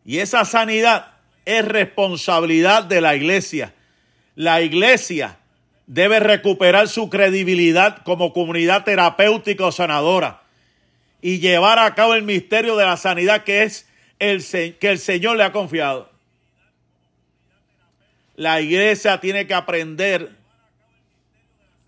Y 0.05 0.19
esa 0.19 0.45
sanidad 0.45 1.13
es 1.43 1.65
responsabilidad 1.65 2.83
de 2.83 3.01
la 3.01 3.15
iglesia. 3.15 3.73
La 4.35 4.61
iglesia 4.61 5.39
debe 5.87 6.19
recuperar 6.19 6.87
su 6.87 7.09
credibilidad 7.09 8.03
como 8.03 8.31
comunidad 8.31 8.83
terapéutica 8.83 9.65
o 9.65 9.71
sanadora 9.71 10.43
y 11.19 11.39
llevar 11.39 11.79
a 11.79 11.95
cabo 11.95 12.13
el 12.13 12.21
misterio 12.21 12.75
de 12.75 12.85
la 12.85 12.97
sanidad 12.97 13.43
que 13.43 13.63
es 13.63 13.87
el 14.19 14.45
que 14.77 14.91
el 14.91 14.99
Señor 14.99 15.35
le 15.35 15.45
ha 15.45 15.51
confiado. 15.51 16.11
La 18.35 18.61
iglesia 18.61 19.19
tiene 19.19 19.47
que 19.47 19.55
aprender 19.55 20.29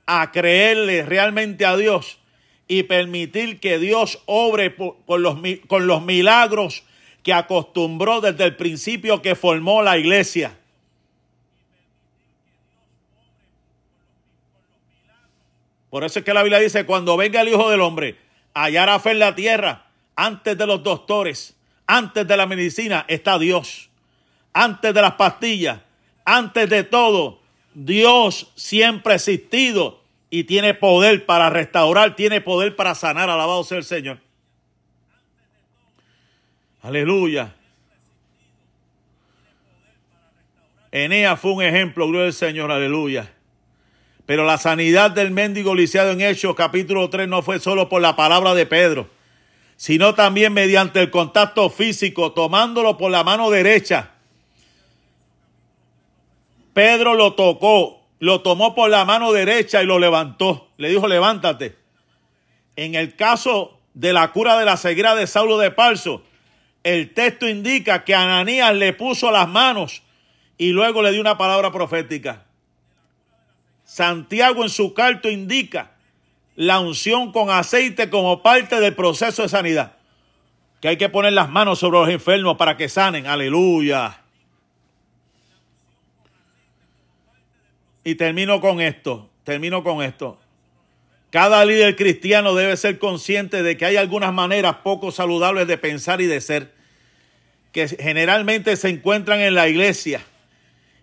a 0.08 0.32
creerle 0.32 1.04
realmente 1.04 1.64
a 1.64 1.78
Dios 1.78 2.18
y 2.72 2.84
permitir 2.84 3.60
que 3.60 3.80
Dios 3.80 4.22
obre 4.28 4.74
los, 5.06 5.36
con 5.68 5.88
los 5.88 6.02
milagros 6.04 6.84
que 7.22 7.34
acostumbró 7.34 8.22
desde 8.22 8.46
el 8.46 8.56
principio 8.56 9.22
que 9.22 9.36
formó 9.36 9.82
la 9.82 9.98
iglesia. 9.98 10.58
Por 15.90 16.06
eso 16.06 16.20
es 16.20 16.24
que 16.24 16.34
la 16.34 16.44
Biblia 16.44 16.60
dice, 16.60 16.86
cuando 16.86 17.18
venga 17.18 17.42
el 17.42 17.50
Hijo 17.50 17.70
del 17.70 17.82
Hombre, 17.82 18.16
hallará 18.54 19.02
fe 19.02 19.12
en 19.12 19.20
la 19.20 19.36
tierra, 19.36 19.88
antes 20.16 20.58
de 20.58 20.66
los 20.66 20.82
doctores, 20.82 21.58
antes 21.88 22.26
de 22.26 22.38
la 22.38 22.46
medicina, 22.46 23.04
está 23.10 23.38
Dios. 23.38 23.90
Antes 24.54 24.94
de 24.94 25.02
las 25.02 25.16
pastillas, 25.16 25.82
antes 26.24 26.70
de 26.70 26.86
todo, 26.86 27.42
Dios 27.74 28.50
siempre 28.56 29.12
ha 29.12 29.16
existido 29.18 30.01
y 30.34 30.46
tiene 30.46 30.74
poder 30.74 31.26
para 31.26 31.50
restaurar, 31.50 32.16
tiene 32.16 32.40
poder 32.40 32.76
para 32.76 32.96
sanar. 32.96 33.30
Alabado 33.30 33.64
sea 33.66 33.78
el 33.78 33.84
Señor. 33.84 34.18
Aleluya. 36.82 37.54
Enea 40.90 41.36
fue 41.36 41.52
un 41.52 41.64
ejemplo, 41.64 42.08
gloria 42.08 42.28
al 42.28 42.34
Señor, 42.34 42.72
aleluya. 42.72 43.32
Pero 44.26 44.46
la 44.46 44.58
sanidad 44.58 45.12
del 45.12 45.32
mendigo 45.32 45.76
lisiado 45.76 46.12
en 46.12 46.22
Hechos 46.22 46.56
capítulo 46.56 47.10
3 47.10 47.28
no 47.28 47.42
fue 47.42 47.60
solo 47.60 47.90
por 47.90 48.02
la 48.02 48.16
palabra 48.16 48.54
de 48.54 48.66
Pedro, 48.66 49.10
sino 49.76 50.16
también 50.16 50.54
mediante 50.54 51.02
el 51.02 51.12
contacto 51.12 51.70
físico, 51.70 52.32
tomándolo 52.32 52.98
por 52.98 53.12
la 53.12 53.26
mano 53.26 53.50
derecha. 53.50 54.12
Pedro 56.74 57.16
lo 57.16 57.34
tocó, 57.34 58.01
lo 58.22 58.42
tomó 58.42 58.76
por 58.76 58.92
la 58.92 59.04
mano 59.04 59.34
derecha 59.34 59.82
y 59.82 59.88
lo 59.88 59.98
levantó. 59.98 60.70
Le 60.78 60.90
dijo, 60.90 61.08
levántate. 61.08 61.76
En 62.76 62.94
el 62.94 63.16
caso 63.16 63.80
de 63.96 64.14
la 64.14 64.32
cura 64.32 64.60
de 64.60 64.66
la 64.66 64.78
ceguera 64.78 65.16
de 65.16 65.26
Saulo 65.26 65.58
de 65.58 65.72
Parso, 65.72 66.24
el 66.84 67.16
texto 67.16 67.50
indica 67.50 68.04
que 68.04 68.14
Ananías 68.14 68.76
le 68.76 68.94
puso 68.94 69.32
las 69.32 69.50
manos 69.50 70.04
y 70.60 70.70
luego 70.70 71.02
le 71.02 71.12
dio 71.12 71.20
una 71.20 71.40
palabra 71.40 71.72
profética. 71.72 72.46
Santiago 73.86 74.62
en 74.62 74.70
su 74.70 74.94
carto 74.94 75.28
indica 75.28 75.94
la 76.56 76.80
unción 76.80 77.32
con 77.32 77.50
aceite 77.50 78.12
como 78.12 78.44
parte 78.44 78.80
del 78.80 78.94
proceso 78.94 79.42
de 79.42 79.50
sanidad. 79.50 79.94
Que 80.80 80.90
hay 80.90 80.98
que 80.98 81.10
poner 81.10 81.34
las 81.34 81.50
manos 81.50 81.80
sobre 81.80 81.98
los 81.98 82.10
enfermos 82.10 82.56
para 82.58 82.78
que 82.78 82.88
sanen. 82.88 83.26
Aleluya. 83.26 84.21
Y 88.04 88.16
termino 88.16 88.62
con 88.62 88.82
esto. 88.82 89.30
Termino 89.44 89.84
con 89.84 90.04
esto. 90.04 90.40
Cada 91.32 91.64
líder 91.64 91.96
cristiano 91.96 92.54
debe 92.54 92.76
ser 92.76 93.00
consciente 93.00 93.64
de 93.64 93.78
que 93.78 93.86
hay 93.86 93.96
algunas 93.96 94.34
maneras 94.34 94.78
poco 94.84 95.12
saludables 95.12 95.68
de 95.68 95.78
pensar 95.78 96.20
y 96.20 96.26
de 96.26 96.42
ser 96.42 96.74
que 97.72 97.88
generalmente 97.88 98.76
se 98.76 98.90
encuentran 98.90 99.40
en 99.40 99.56
la 99.56 99.70
iglesia 99.70 100.22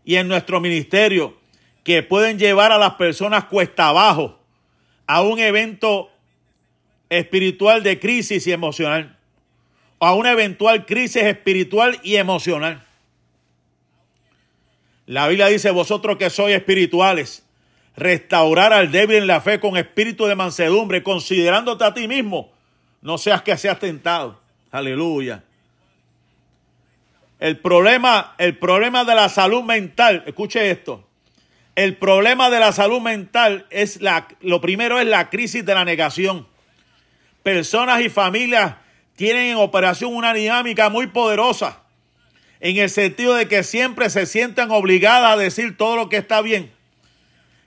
y 0.04 0.16
en 0.16 0.28
nuestro 0.28 0.60
ministerio 0.60 1.38
que 1.82 2.02
pueden 2.02 2.38
llevar 2.38 2.72
a 2.72 2.78
las 2.78 2.94
personas 2.94 3.44
cuesta 3.44 3.88
abajo 3.88 4.38
a 5.06 5.22
un 5.22 5.38
evento 5.38 6.10
espiritual 7.08 7.82
de 7.82 7.98
crisis 7.98 8.46
y 8.46 8.52
emocional, 8.52 9.16
a 9.98 10.14
una 10.14 10.32
eventual 10.32 10.84
crisis 10.84 11.22
espiritual 11.22 11.98
y 12.02 12.16
emocional. 12.16 12.86
La 15.08 15.26
Biblia 15.26 15.46
dice, 15.46 15.70
vosotros 15.70 16.18
que 16.18 16.28
sois 16.28 16.54
espirituales, 16.54 17.42
restaurar 17.96 18.74
al 18.74 18.92
débil 18.92 19.16
en 19.16 19.26
la 19.26 19.40
fe 19.40 19.58
con 19.58 19.78
espíritu 19.78 20.26
de 20.26 20.34
mansedumbre, 20.34 21.02
considerándote 21.02 21.82
a 21.82 21.94
ti 21.94 22.06
mismo, 22.06 22.52
no 23.00 23.16
seas 23.16 23.40
que 23.40 23.56
seas 23.56 23.78
tentado. 23.78 24.38
Aleluya. 24.70 25.42
El 27.40 27.56
problema, 27.56 28.34
el 28.36 28.58
problema 28.58 29.04
de 29.06 29.14
la 29.14 29.30
salud 29.30 29.62
mental, 29.62 30.24
escuche 30.26 30.70
esto, 30.70 31.08
el 31.74 31.96
problema 31.96 32.50
de 32.50 32.60
la 32.60 32.72
salud 32.72 33.00
mental 33.00 33.66
es 33.70 34.02
la, 34.02 34.28
lo 34.42 34.60
primero 34.60 35.00
es 35.00 35.06
la 35.06 35.30
crisis 35.30 35.64
de 35.64 35.72
la 35.72 35.86
negación. 35.86 36.46
Personas 37.42 38.02
y 38.02 38.10
familias 38.10 38.74
tienen 39.16 39.52
en 39.52 39.56
operación 39.56 40.14
una 40.14 40.34
dinámica 40.34 40.90
muy 40.90 41.06
poderosa, 41.06 41.80
en 42.60 42.76
el 42.76 42.90
sentido 42.90 43.34
de 43.34 43.48
que 43.48 43.62
siempre 43.62 44.10
se 44.10 44.26
sienten 44.26 44.70
obligadas 44.70 45.32
a 45.32 45.36
decir 45.36 45.76
todo 45.76 45.96
lo 45.96 46.08
que 46.08 46.16
está 46.16 46.40
bien, 46.42 46.72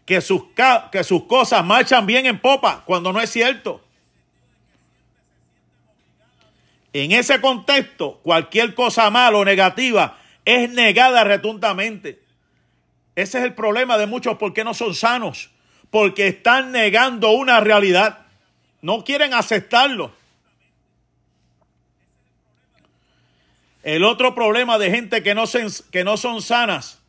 que 0.06 0.22
sus, 0.22 0.44
que 0.92 1.04
sus 1.04 1.24
cosas 1.24 1.64
marchan 1.66 2.06
bien 2.06 2.26
en 2.26 2.40
popa, 2.40 2.84
cuando 2.86 3.14
no 3.14 3.22
es 3.22 3.30
cierto. 3.30 3.82
En 6.94 7.14
ese 7.14 7.40
contexto, 7.40 8.20
cualquier 8.22 8.74
cosa 8.74 9.10
mala 9.10 9.38
o 9.38 9.46
negativa 9.46 10.18
es 10.44 10.70
negada 10.70 11.24
retundamente. 11.24 12.20
Ese 13.16 13.38
es 13.38 13.44
el 13.46 13.54
problema 13.54 13.98
de 13.98 14.08
muchos 14.08 14.38
porque 14.38 14.64
no 14.64 14.74
son 14.74 14.94
sanos, 14.94 15.52
porque 15.90 16.28
están 16.28 16.72
negando 16.72 17.32
una 17.32 17.62
realidad, 17.62 18.26
no 18.82 19.04
quieren 19.06 19.34
aceptarlo. 19.34 20.14
El 23.84 24.04
otro 24.04 24.36
problema 24.36 24.78
de 24.78 24.92
gente 24.92 25.24
que 25.24 25.34
no, 25.34 25.46
que 25.92 26.04
no 26.04 26.18
son 26.18 26.42
sanas, 26.42 27.02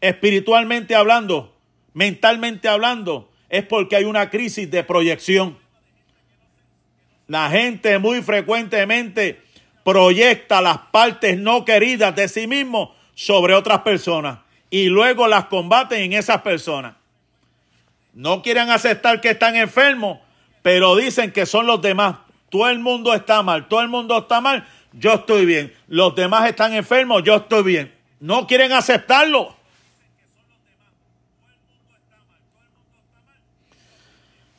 espiritualmente 0.00 0.94
hablando, 0.94 1.56
mentalmente 1.94 2.68
hablando, 2.68 3.30
es 3.48 3.64
porque 3.64 3.96
hay 3.96 4.04
una 4.04 4.30
crisis 4.30 4.70
de 4.70 4.82
proyección. 4.82 5.58
La 7.28 7.50
gente 7.50 7.98
muy 7.98 8.20
frecuentemente 8.22 9.40
proyecta 9.84 10.60
las 10.60 10.78
partes 10.78 11.38
no 11.38 11.64
queridas 11.64 12.14
de 12.16 12.28
sí 12.28 12.46
mismo 12.46 12.94
sobre 13.14 13.54
otras 13.54 13.80
personas 13.80 14.38
y 14.70 14.86
luego 14.86 15.28
las 15.28 15.46
combaten 15.46 16.02
en 16.02 16.12
esas 16.14 16.42
personas. 16.42 16.94
No 18.14 18.42
quieren 18.42 18.70
aceptar 18.70 19.20
que 19.20 19.30
están 19.30 19.54
enfermos, 19.56 20.18
pero 20.62 20.96
dicen 20.96 21.32
que 21.32 21.46
son 21.46 21.66
los 21.66 21.80
demás. 21.80 22.16
Todo 22.50 22.68
el 22.68 22.78
mundo 22.78 23.14
está 23.14 23.42
mal, 23.42 23.68
todo 23.68 23.80
el 23.80 23.88
mundo 23.88 24.18
está 24.18 24.40
mal, 24.40 24.66
yo 24.92 25.14
estoy 25.14 25.46
bien. 25.46 25.72
Los 25.88 26.14
demás 26.14 26.48
están 26.48 26.74
enfermos, 26.74 27.22
yo 27.24 27.36
estoy 27.36 27.62
bien. 27.62 27.94
No 28.20 28.46
quieren 28.46 28.72
aceptarlo. 28.72 29.56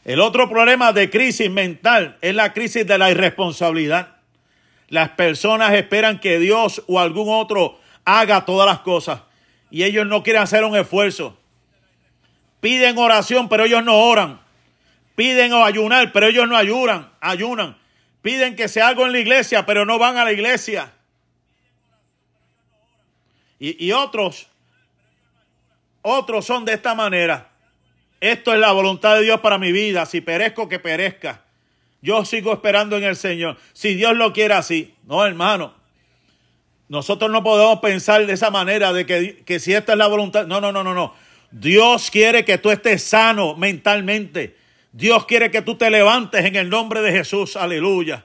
El 0.03 0.19
otro 0.19 0.49
problema 0.49 0.91
de 0.91 1.09
crisis 1.09 1.49
mental 1.49 2.17
es 2.21 2.35
la 2.35 2.51
crisis 2.51 2.85
de 2.85 2.97
la 2.97 3.09
irresponsabilidad. 3.09 4.17
Las 4.89 5.09
personas 5.09 5.73
esperan 5.73 6.19
que 6.19 6.39
Dios 6.39 6.83
o 6.87 6.99
algún 6.99 7.33
otro 7.33 7.79
haga 8.03 8.45
todas 8.45 8.67
las 8.67 8.79
cosas 8.79 9.21
y 9.71 9.83
ellos 9.83 10.05
no 10.05 10.21
quieren 10.21 10.41
hacer 10.41 10.63
un 10.65 10.75
esfuerzo. 10.75 11.37
Piden 12.59 12.97
oración, 12.97 13.49
pero 13.49 13.63
ellos 13.63 13.83
no 13.83 13.97
oran. 13.97 14.39
Piden 15.15 15.53
ayunar, 15.53 16.11
pero 16.11 16.27
ellos 16.27 16.47
no 16.47 16.57
ayunan, 16.57 17.09
ayunan. 17.21 17.77
Piden 18.23 18.55
que 18.55 18.67
se 18.67 18.81
haga 18.81 19.05
en 19.05 19.11
la 19.11 19.19
iglesia, 19.19 19.67
pero 19.67 19.85
no 19.85 19.99
van 19.99 20.17
a 20.17 20.23
la 20.23 20.31
iglesia. 20.31 20.91
Y, 23.59 23.85
y 23.85 23.91
otros, 23.91 24.47
otros 26.01 26.45
son 26.45 26.65
de 26.65 26.73
esta 26.73 26.95
manera. 26.95 27.51
Esto 28.21 28.53
es 28.53 28.59
la 28.59 28.71
voluntad 28.71 29.15
de 29.15 29.23
Dios 29.23 29.41
para 29.41 29.57
mi 29.57 29.73
vida. 29.73 30.05
Si 30.05 30.21
perezco, 30.21 30.69
que 30.69 30.79
perezca. 30.79 31.43
Yo 32.01 32.23
sigo 32.23 32.53
esperando 32.53 32.95
en 32.95 33.03
el 33.03 33.17
Señor. 33.17 33.57
Si 33.73 33.93
Dios 33.95 34.15
lo 34.15 34.31
quiere 34.31 34.53
así. 34.53 34.95
No, 35.05 35.25
hermano. 35.25 35.73
Nosotros 36.87 37.29
no 37.29 37.43
podemos 37.43 37.79
pensar 37.79 38.25
de 38.25 38.31
esa 38.33 38.51
manera, 38.51 38.93
de 38.93 39.05
que, 39.05 39.43
que, 39.45 39.59
si 39.59 39.73
esta 39.73 39.91
es 39.91 39.97
la 39.97 40.07
voluntad. 40.07 40.47
No, 40.47 40.61
no, 40.61 40.71
no, 40.71 40.83
no, 40.83 40.93
no. 40.93 41.13
Dios 41.51 42.09
quiere 42.09 42.45
que 42.45 42.57
tú 42.57 42.71
estés 42.71 43.03
sano 43.03 43.55
mentalmente. 43.57 44.62
Dios 44.93 45.25
quiere 45.25 45.51
que 45.51 45.61
tú 45.61 45.75
te 45.75 45.89
levantes 45.89 46.45
en 46.45 46.55
el 46.55 46.69
nombre 46.69 47.01
de 47.01 47.11
Jesús. 47.11 47.57
Aleluya. 47.57 48.23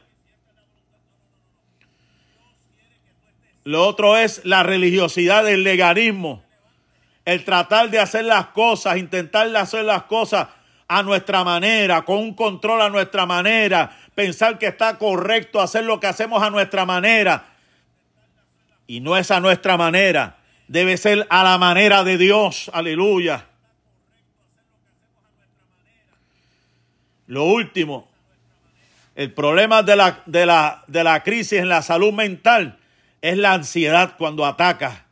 Lo 3.65 3.87
otro 3.87 4.17
es 4.17 4.43
la 4.45 4.63
religiosidad 4.63 5.45
del 5.45 5.65
legalismo 5.65 6.45
el 7.29 7.45
tratar 7.45 7.91
de 7.91 7.99
hacer 7.99 8.25
las 8.25 8.47
cosas, 8.47 8.97
intentar 8.97 9.55
hacer 9.55 9.85
las 9.85 10.05
cosas 10.05 10.49
a 10.89 11.03
nuestra 11.03 11.45
manera, 11.45 12.07
con 12.07 12.17
un 12.17 12.33
control 12.33 12.81
a 12.81 12.89
nuestra 12.89 13.27
manera, 13.27 13.95
pensar 14.15 14.59
que 14.59 14.69
está 14.69 14.97
correcto 14.97 15.61
hacer 15.61 15.85
lo 15.85 16.01
que 16.01 16.07
hacemos 16.07 16.43
a 16.43 16.49
nuestra 16.49 16.87
manera. 16.87 17.45
Y 18.87 19.01
no 19.01 19.15
es 19.15 19.31
a 19.31 19.41
nuestra 19.41 19.77
manera, 19.77 20.39
debe 20.69 20.97
ser 20.97 21.27
a 21.29 21.45
la 21.45 21.59
manera 21.59 22.03
de 22.03 22.17
Dios. 22.17 22.71
Aleluya. 22.73 23.45
Lo 27.29 27.45
último, 27.45 28.09
el 29.15 29.33
problema 29.33 29.83
de 29.83 29.95
la, 29.97 30.23
de 30.27 30.47
la, 30.47 30.83
de 30.87 31.05
la 31.05 31.23
crisis 31.23 31.61
en 31.61 31.69
la 31.69 31.83
salud 31.83 32.13
mental 32.13 32.79
es 33.23 33.37
la 33.37 33.53
ansiedad 33.53 34.17
cuando 34.17 34.47
ataca. 34.47 35.05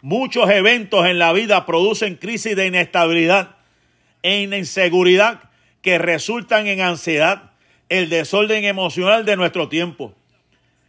Muchos 0.00 0.50
eventos 0.50 1.06
en 1.06 1.18
la 1.18 1.32
vida 1.32 1.64
producen 1.66 2.16
crisis 2.16 2.56
de 2.56 2.66
inestabilidad 2.66 3.56
e 4.22 4.42
inseguridad 4.42 5.50
que 5.82 5.98
resultan 5.98 6.66
en 6.66 6.80
ansiedad, 6.80 7.50
el 7.90 8.08
desorden 8.08 8.64
emocional 8.64 9.26
de 9.26 9.36
nuestro 9.36 9.68
tiempo. 9.68 10.14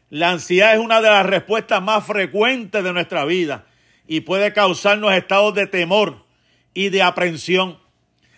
La 0.10 0.30
ansiedad 0.30 0.74
es 0.74 0.80
una 0.80 1.02
de 1.02 1.10
las 1.10 1.26
respuestas 1.26 1.82
más 1.82 2.06
frecuentes 2.06 2.84
de 2.84 2.94
nuestra 2.94 3.26
vida 3.26 3.66
y 4.08 4.22
puede 4.22 4.54
causarnos 4.54 5.12
estados 5.14 5.54
de 5.56 5.68
temor 5.68 6.24
y 6.74 6.90
de 6.90 7.02
aprensión. 7.02 7.83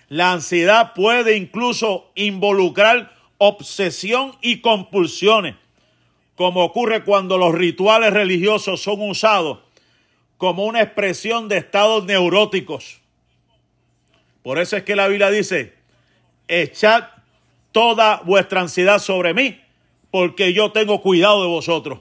La 0.10 0.32
ansiedad 0.32 0.94
puede 0.94 1.36
incluso 1.36 2.12
involucrar 2.16 3.14
obsesión 3.38 4.38
y 4.42 4.62
compulsiones, 4.62 5.56
como 6.36 6.64
ocurre 6.64 7.04
cuando 7.04 7.38
los 7.38 7.54
rituales 7.54 8.14
religiosos 8.14 8.82
son 8.82 9.02
usados 9.02 9.60
como 10.38 10.66
una 10.66 10.82
expresión 10.82 11.48
de 11.48 11.58
estados 11.58 12.06
neuróticos. 12.06 13.00
Por 14.44 14.60
eso 14.60 14.78
es 14.78 14.84
que 14.84 14.96
la 14.96 15.08
Biblia 15.08 15.32
dice, 15.32 15.74
echad 16.48 17.06
toda 17.72 18.22
vuestra 18.26 18.62
ansiedad 18.62 19.00
sobre 19.00 19.34
mí, 19.34 19.60
porque 20.12 20.54
yo 20.54 20.72
tengo 20.72 21.02
cuidado 21.02 21.42
de 21.42 21.48
vosotros. 21.48 22.00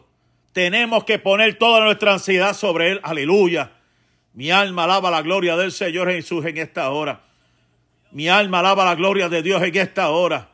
Tenemos 0.53 1.05
que 1.05 1.19
poner 1.19 1.59
toda 1.59 1.85
nuestra 1.85 2.13
ansiedad 2.13 2.55
sobre 2.55 2.93
Él. 2.93 3.01
Aleluya. 3.03 3.73
Mi 4.35 4.51
alma 4.51 4.85
alaba 4.85 5.11
la 5.11 5.23
gloria 5.23 5.57
del 5.57 5.73
Señor 5.73 6.11
Jesús 6.11 6.45
en 6.45 6.59
esta 6.59 6.91
hora. 6.91 7.23
Mi 8.15 8.29
alma 8.29 8.61
alaba 8.61 8.85
la 8.85 8.95
gloria 8.95 9.29
de 9.29 9.43
Dios 9.43 9.61
en 9.61 9.77
esta 9.77 10.09
hora. 10.11 10.49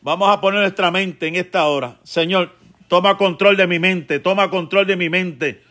Vamos 0.00 0.30
a 0.30 0.40
poner 0.40 0.60
nuestra 0.60 0.90
mente 0.90 1.26
en 1.26 1.36
esta 1.36 1.66
hora. 1.66 1.98
Señor, 2.04 2.56
toma 2.88 3.18
control 3.18 3.58
de 3.58 3.66
mi 3.66 3.78
mente, 3.78 4.18
toma 4.18 4.48
control 4.48 4.86
de 4.86 4.96
mi 4.96 5.10
mente. 5.10 5.62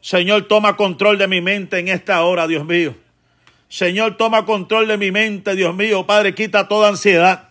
Señor, 0.00 0.48
toma 0.48 0.76
control 0.76 1.16
de 1.16 1.28
mi 1.28 1.40
mente 1.40 1.78
en 1.78 1.86
esta 1.86 2.24
hora, 2.24 2.48
Dios 2.48 2.64
mío. 2.64 2.96
Señor, 3.68 4.16
toma 4.16 4.44
control 4.44 4.88
de 4.88 4.98
mi 4.98 5.12
mente, 5.12 5.54
Dios 5.54 5.76
mío. 5.76 6.06
Padre, 6.06 6.34
quita 6.34 6.66
toda 6.66 6.88
ansiedad. 6.88 7.50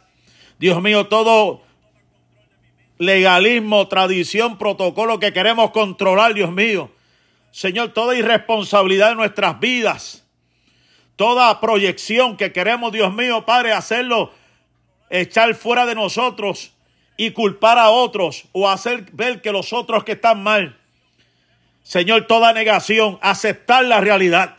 Dios 0.59 0.81
mío, 0.81 1.07
todo 1.07 1.61
legalismo, 2.97 3.88
tradición, 3.88 4.57
protocolo 4.57 5.17
que 5.17 5.31
queremos 5.31 5.71
controlar, 5.71 6.33
Dios 6.33 6.51
mío. 6.51 6.91
Señor, 7.51 7.93
toda 7.93 8.17
irresponsabilidad 8.17 9.11
de 9.11 9.15
nuestras 9.15 9.61
vidas. 9.61 10.24
Toda 11.15 11.62
proyección 11.62 12.36
que 12.36 12.51
queremos, 12.51 12.91
Dios 12.91 13.13
mío, 13.13 13.45
Padre, 13.45 13.71
hacerlo, 13.71 14.34
echar 15.10 15.56
fuera 15.56 15.86
de 15.86 15.95
nosotros 15.95 16.73
y 17.17 17.32
culpar 17.32 17.78
a 17.78 17.89
otros 17.89 18.45
o 18.51 18.69
hacer 18.69 19.06
ver 19.13 19.41
que 19.41 19.51
los 19.51 19.71
otros 19.71 20.04
que 20.04 20.13
están 20.13 20.43
mal. 20.43 20.78
Señor, 21.84 22.28
toda 22.28 22.51
negación, 22.51 23.19
aceptar 23.21 23.86
la 23.86 24.01
realidad, 24.01 24.58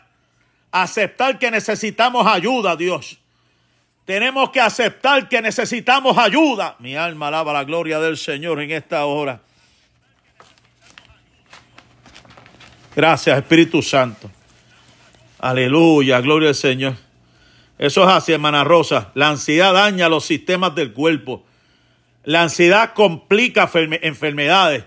aceptar 0.70 1.38
que 1.38 1.50
necesitamos 1.50 2.26
ayuda, 2.26 2.76
Dios. 2.76 3.18
Tenemos 4.06 4.50
que 4.50 4.60
aceptar 4.60 5.28
que 5.28 5.42
necesitamos 5.42 6.16
ayuda. 6.16 6.76
Mi 6.78 6.94
alma 6.94 7.26
alaba 7.26 7.52
la 7.52 7.64
gloria 7.64 7.98
del 7.98 8.16
Señor 8.16 8.62
en 8.62 8.70
esta 8.70 9.04
hora. 9.04 9.40
Gracias, 12.94 13.36
Espíritu 13.36 13.82
Santo. 13.82 14.30
Aleluya, 15.38 16.20
gloria 16.20 16.48
al 16.50 16.54
Señor. 16.54 16.94
Eso 17.78 18.02
es 18.04 18.08
así, 18.08 18.32
hermana 18.32 18.64
Rosa. 18.64 19.10
La 19.14 19.28
ansiedad 19.28 19.74
daña 19.74 20.08
los 20.08 20.24
sistemas 20.24 20.74
del 20.74 20.92
cuerpo. 20.92 21.44
La 22.24 22.42
ansiedad 22.42 22.94
complica 22.94 23.70
enfermedades. 24.02 24.84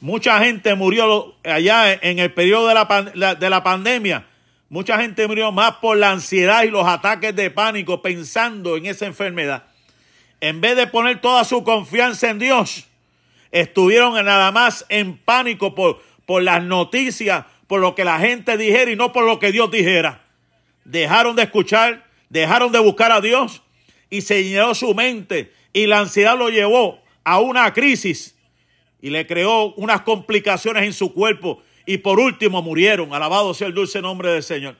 Mucha 0.00 0.40
gente 0.40 0.74
murió 0.74 1.36
allá 1.44 1.92
en 1.92 2.18
el 2.18 2.32
periodo 2.32 2.68
de 2.68 2.74
la, 3.14 3.34
de 3.34 3.50
la 3.50 3.62
pandemia. 3.62 4.26
Mucha 4.68 5.00
gente 5.00 5.26
murió 5.26 5.52
más 5.52 5.76
por 5.76 5.96
la 5.96 6.10
ansiedad 6.10 6.64
y 6.64 6.70
los 6.70 6.86
ataques 6.86 7.34
de 7.36 7.50
pánico 7.50 8.02
pensando 8.02 8.76
en 8.76 8.86
esa 8.86 9.06
enfermedad. 9.06 9.64
En 10.40 10.60
vez 10.60 10.76
de 10.76 10.86
poner 10.86 11.20
toda 11.20 11.44
su 11.44 11.62
confianza 11.64 12.30
en 12.30 12.38
Dios, 12.38 12.86
estuvieron 13.52 14.14
nada 14.24 14.50
más 14.52 14.86
en 14.88 15.16
pánico 15.16 15.74
por, 15.74 16.02
por 16.24 16.42
las 16.42 16.62
noticias, 16.62 17.44
por 17.70 17.80
lo 17.80 17.94
que 17.94 18.04
la 18.04 18.18
gente 18.18 18.56
dijera 18.56 18.90
y 18.90 18.96
no 18.96 19.12
por 19.12 19.24
lo 19.24 19.38
que 19.38 19.52
Dios 19.52 19.70
dijera. 19.70 20.24
Dejaron 20.84 21.36
de 21.36 21.44
escuchar, 21.44 22.04
dejaron 22.28 22.72
de 22.72 22.80
buscar 22.80 23.12
a 23.12 23.20
Dios 23.20 23.62
y 24.10 24.22
se 24.22 24.42
llenó 24.42 24.74
su 24.74 24.92
mente 24.92 25.52
y 25.72 25.86
la 25.86 26.00
ansiedad 26.00 26.36
lo 26.36 26.48
llevó 26.48 27.00
a 27.22 27.38
una 27.38 27.72
crisis 27.72 28.36
y 29.00 29.10
le 29.10 29.24
creó 29.24 29.72
unas 29.74 30.00
complicaciones 30.00 30.82
en 30.82 30.92
su 30.92 31.14
cuerpo 31.14 31.62
y 31.86 31.98
por 31.98 32.18
último 32.18 32.60
murieron. 32.60 33.14
Alabado 33.14 33.54
sea 33.54 33.68
el 33.68 33.74
dulce 33.74 34.02
nombre 34.02 34.32
del 34.32 34.42
Señor. 34.42 34.74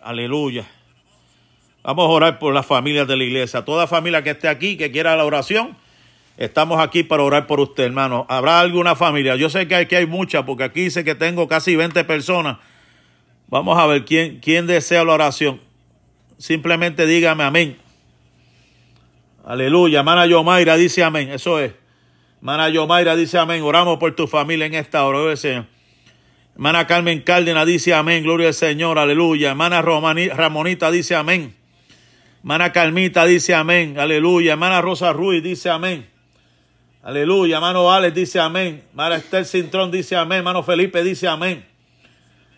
Aleluya. 0.00 0.70
Vamos 1.82 2.04
a 2.04 2.08
orar 2.08 2.38
por 2.38 2.54
las 2.54 2.66
familias 2.66 3.08
de 3.08 3.16
la 3.16 3.24
iglesia. 3.24 3.64
Toda 3.64 3.88
familia 3.88 4.22
que 4.22 4.30
esté 4.30 4.46
aquí, 4.46 4.76
que 4.76 4.92
quiera 4.92 5.16
la 5.16 5.24
oración, 5.24 5.76
estamos 6.36 6.80
aquí 6.80 7.02
para 7.02 7.22
orar 7.22 7.46
por 7.46 7.60
usted, 7.60 7.84
hermano. 7.84 8.26
¿Habrá 8.28 8.60
alguna 8.60 8.96
familia? 8.96 9.36
Yo 9.36 9.50
sé 9.50 9.68
que 9.68 9.74
aquí 9.74 9.94
hay 9.94 10.06
muchas, 10.06 10.44
porque 10.44 10.64
aquí 10.64 10.82
dice 10.82 11.04
que 11.04 11.14
tengo 11.14 11.48
casi 11.48 11.76
20 11.76 12.04
personas. 12.04 12.58
Vamos 13.48 13.78
a 13.78 13.86
ver 13.86 14.04
quién, 14.04 14.40
quién 14.40 14.66
desea 14.66 15.04
la 15.04 15.12
oración. 15.12 15.60
Simplemente 16.38 17.06
dígame 17.06 17.44
amén. 17.44 17.76
Aleluya. 19.44 20.00
Hermana 20.00 20.26
Yomaira 20.26 20.76
dice 20.76 21.04
amén. 21.04 21.30
Eso 21.30 21.58
es. 21.60 21.72
Hermana 22.38 22.68
Yomaira 22.68 23.14
dice 23.14 23.38
amén. 23.38 23.62
Oramos 23.62 23.98
por 23.98 24.14
tu 24.16 24.26
familia 24.26 24.66
en 24.66 24.74
esta 24.74 25.04
hora. 25.04 25.18
Gloria 25.18 25.32
al 25.32 25.38
Señor. 25.38 25.66
Hermana 26.54 26.86
Carmen 26.86 27.20
Cárdenas 27.20 27.66
dice 27.66 27.94
amén. 27.94 28.22
Gloria 28.22 28.48
al 28.48 28.54
Señor. 28.54 28.98
Aleluya. 28.98 29.50
Hermana 29.50 29.82
Ramonita 29.82 30.90
dice 30.90 31.14
amén. 31.14 31.54
Hermana 32.38 32.72
Carmita 32.72 33.24
dice 33.24 33.54
amén. 33.54 33.98
Aleluya. 33.98 34.52
Hermana 34.52 34.80
Rosa 34.80 35.12
Ruiz 35.12 35.42
dice 35.42 35.70
amén. 35.70 36.11
Aleluya. 37.02 37.56
Hermano 37.56 37.92
Alex 37.92 38.14
dice 38.14 38.38
amén. 38.38 38.80
Hermana 38.90 39.16
Esther 39.16 39.44
Cintrón 39.44 39.90
dice 39.90 40.14
amén. 40.14 40.38
Hermano 40.38 40.62
Felipe 40.62 41.02
dice 41.02 41.26
amén. 41.26 41.64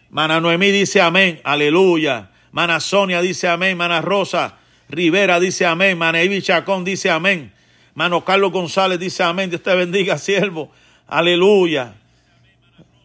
Hermana 0.09 0.39
Noemí 0.39 0.71
dice 0.71 1.01
amén. 1.01 1.41
Aleluya. 1.45 2.29
Hermana 2.49 2.79
Sonia 2.81 3.23
dice 3.23 3.49
amén. 3.49 3.71
Hermana 3.71 4.03
Rosa 4.03 4.59
Rivera 4.91 5.41
dice 5.41 5.65
amén. 5.65 5.93
Hermana 5.93 6.23
Ivy 6.23 6.43
Chacón 6.43 6.85
dice 6.85 7.11
amén. 7.11 7.55
Hermano 7.93 8.23
Carlos 8.23 8.53
González 8.53 9.01
dice 9.01 9.23
amén. 9.23 9.49
Dios 9.49 9.63
te 9.63 9.75
bendiga, 9.75 10.19
siervo. 10.19 10.71
Aleluya. 11.07 11.95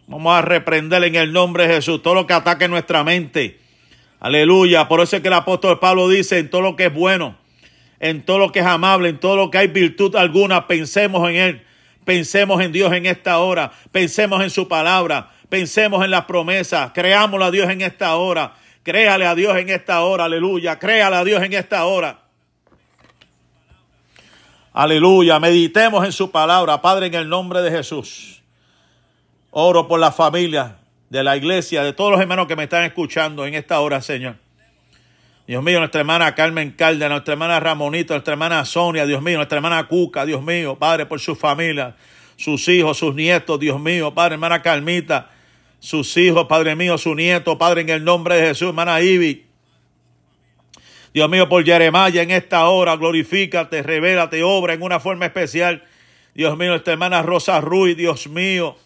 Vamos 0.08 0.36
a 0.36 0.42
reprender 0.42 1.04
en 1.04 1.14
el 1.14 1.32
nombre 1.32 1.66
de 1.66 1.76
Jesús 1.76 2.02
todo 2.02 2.16
lo 2.16 2.26
que 2.26 2.34
ataque 2.34 2.68
nuestra 2.68 3.02
mente. 3.02 3.58
Aleluya. 4.18 4.88
Por 4.88 5.00
eso 5.00 5.16
es 5.16 5.22
que 5.22 5.28
el 5.28 5.34
apóstol 5.34 5.78
Pablo 5.78 6.06
dice 6.06 6.38
en 6.38 6.50
todo 6.50 6.60
lo 6.60 6.76
que 6.76 6.86
es 6.86 6.92
bueno, 6.92 7.38
en 8.00 8.24
todo 8.24 8.38
lo 8.38 8.50
que 8.50 8.60
es 8.60 8.66
amable, 8.66 9.10
en 9.10 9.20
todo 9.20 9.36
lo 9.36 9.50
que 9.50 9.58
hay 9.58 9.68
virtud 9.68 10.16
alguna, 10.16 10.66
pensemos 10.66 11.28
en 11.28 11.36
Él. 11.36 11.62
Pensemos 12.04 12.60
en 12.62 12.72
Dios 12.72 12.92
en 12.92 13.06
esta 13.06 13.38
hora. 13.38 13.70
Pensemos 13.92 14.42
en 14.42 14.50
su 14.50 14.66
palabra. 14.66 15.30
Pensemos 15.48 16.02
en 16.04 16.10
las 16.10 16.24
promesas. 16.24 16.92
Creámosle 16.92 17.44
a 17.44 17.50
Dios 17.50 17.70
en 17.70 17.82
esta 17.82 18.16
hora. 18.16 18.54
Créale 18.82 19.26
a 19.26 19.34
Dios 19.34 19.56
en 19.58 19.68
esta 19.68 20.00
hora. 20.00 20.24
Aleluya. 20.24 20.78
Créale 20.78 21.16
a 21.16 21.24
Dios 21.24 21.42
en 21.42 21.52
esta 21.52 21.84
hora. 21.84 22.22
Aleluya. 24.72 25.38
Meditemos 25.38 26.04
en 26.04 26.12
su 26.12 26.30
palabra. 26.30 26.80
Padre, 26.80 27.06
en 27.06 27.14
el 27.14 27.28
nombre 27.28 27.60
de 27.60 27.70
Jesús. 27.70 28.42
Oro 29.50 29.86
por 29.86 30.00
la 30.00 30.10
familia 30.10 30.78
de 31.10 31.22
la 31.22 31.36
iglesia, 31.36 31.82
de 31.82 31.92
todos 31.92 32.12
los 32.12 32.20
hermanos 32.20 32.46
que 32.46 32.56
me 32.56 32.62
están 32.62 32.84
escuchando 32.84 33.44
en 33.44 33.54
esta 33.54 33.80
hora, 33.80 34.00
Señor. 34.00 34.36
Dios 35.50 35.64
mío, 35.64 35.80
nuestra 35.80 36.02
hermana 36.02 36.32
Carmen 36.32 36.70
Calda, 36.70 37.08
nuestra 37.08 37.32
hermana 37.32 37.58
Ramonito, 37.58 38.14
nuestra 38.14 38.34
hermana 38.34 38.64
Sonia, 38.64 39.04
Dios 39.04 39.20
mío, 39.20 39.36
nuestra 39.36 39.56
hermana 39.56 39.88
Cuca, 39.88 40.24
Dios 40.24 40.40
mío, 40.44 40.78
Padre, 40.78 41.06
por 41.06 41.18
su 41.18 41.34
familia, 41.34 41.96
sus 42.36 42.68
hijos, 42.68 42.98
sus 42.98 43.16
nietos, 43.16 43.58
Dios 43.58 43.80
mío, 43.80 44.14
Padre, 44.14 44.34
hermana 44.34 44.62
Carmita, 44.62 45.28
sus 45.80 46.16
hijos, 46.16 46.46
Padre 46.46 46.76
mío, 46.76 46.96
su 46.98 47.16
nieto, 47.16 47.58
Padre, 47.58 47.80
en 47.80 47.88
el 47.88 48.04
nombre 48.04 48.36
de 48.36 48.46
Jesús, 48.46 48.68
hermana 48.68 49.00
Ivy. 49.00 49.44
Dios 51.12 51.28
mío, 51.28 51.48
por 51.48 51.64
Jeremiah 51.64 52.22
en 52.22 52.30
esta 52.30 52.68
hora, 52.68 52.94
glorifícate, 52.94 53.82
revélate, 53.82 54.44
obra 54.44 54.74
en 54.74 54.82
una 54.82 55.00
forma 55.00 55.26
especial. 55.26 55.82
Dios 56.32 56.56
mío, 56.56 56.68
nuestra 56.68 56.92
hermana 56.92 57.22
Rosa 57.22 57.60
Ruiz, 57.60 57.96
Dios 57.96 58.28
mío, 58.28 58.76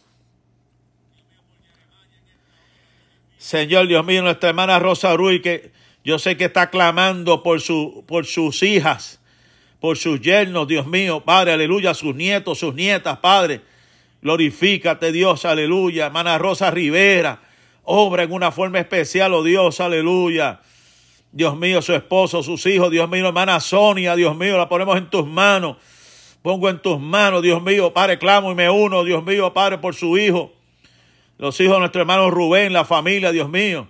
Señor 3.36 3.86
Dios 3.86 4.02
mío, 4.06 4.22
nuestra 4.22 4.48
hermana 4.48 4.78
Rosa 4.78 5.14
Ruiz, 5.14 5.42
que 5.42 5.74
yo 6.04 6.18
sé 6.18 6.36
que 6.36 6.44
está 6.44 6.70
clamando 6.70 7.42
por, 7.42 7.60
su, 7.60 8.04
por 8.06 8.26
sus 8.26 8.62
hijas, 8.62 9.20
por 9.80 9.98
sus 9.98 10.20
yernos, 10.20 10.68
Dios 10.68 10.86
mío, 10.86 11.24
Padre, 11.24 11.52
aleluya, 11.52 11.94
sus 11.94 12.14
nietos, 12.14 12.58
sus 12.58 12.74
nietas, 12.74 13.18
Padre. 13.18 13.62
Glorifícate, 14.22 15.12
Dios, 15.12 15.44
aleluya. 15.44 16.06
Hermana 16.06 16.38
Rosa 16.38 16.70
Rivera, 16.70 17.40
obra 17.82 18.22
en 18.22 18.32
una 18.32 18.52
forma 18.52 18.78
especial, 18.78 19.34
oh 19.34 19.42
Dios, 19.42 19.80
aleluya. 19.80 20.60
Dios 21.32 21.56
mío, 21.56 21.82
su 21.82 21.94
esposo, 21.94 22.42
sus 22.42 22.64
hijos, 22.66 22.90
Dios 22.90 23.10
mío, 23.10 23.26
hermana 23.26 23.58
Sonia, 23.58 24.14
Dios 24.14 24.36
mío, 24.36 24.56
la 24.56 24.68
ponemos 24.68 24.96
en 24.96 25.10
tus 25.10 25.26
manos. 25.26 25.78
Pongo 26.42 26.68
en 26.68 26.80
tus 26.80 27.00
manos, 27.00 27.42
Dios 27.42 27.62
mío, 27.62 27.92
Padre, 27.92 28.18
clamo 28.18 28.52
y 28.52 28.54
me 28.54 28.70
uno, 28.70 29.02
Dios 29.04 29.24
mío, 29.24 29.52
Padre, 29.52 29.78
por 29.78 29.94
su 29.94 30.16
hijo 30.16 30.52
los 31.38 31.60
hijos 31.60 31.74
de 31.74 31.80
nuestro 31.80 32.00
hermano 32.00 32.30
Rubén, 32.30 32.72
la 32.72 32.84
familia, 32.84 33.32
Dios 33.32 33.48
mío. 33.48 33.88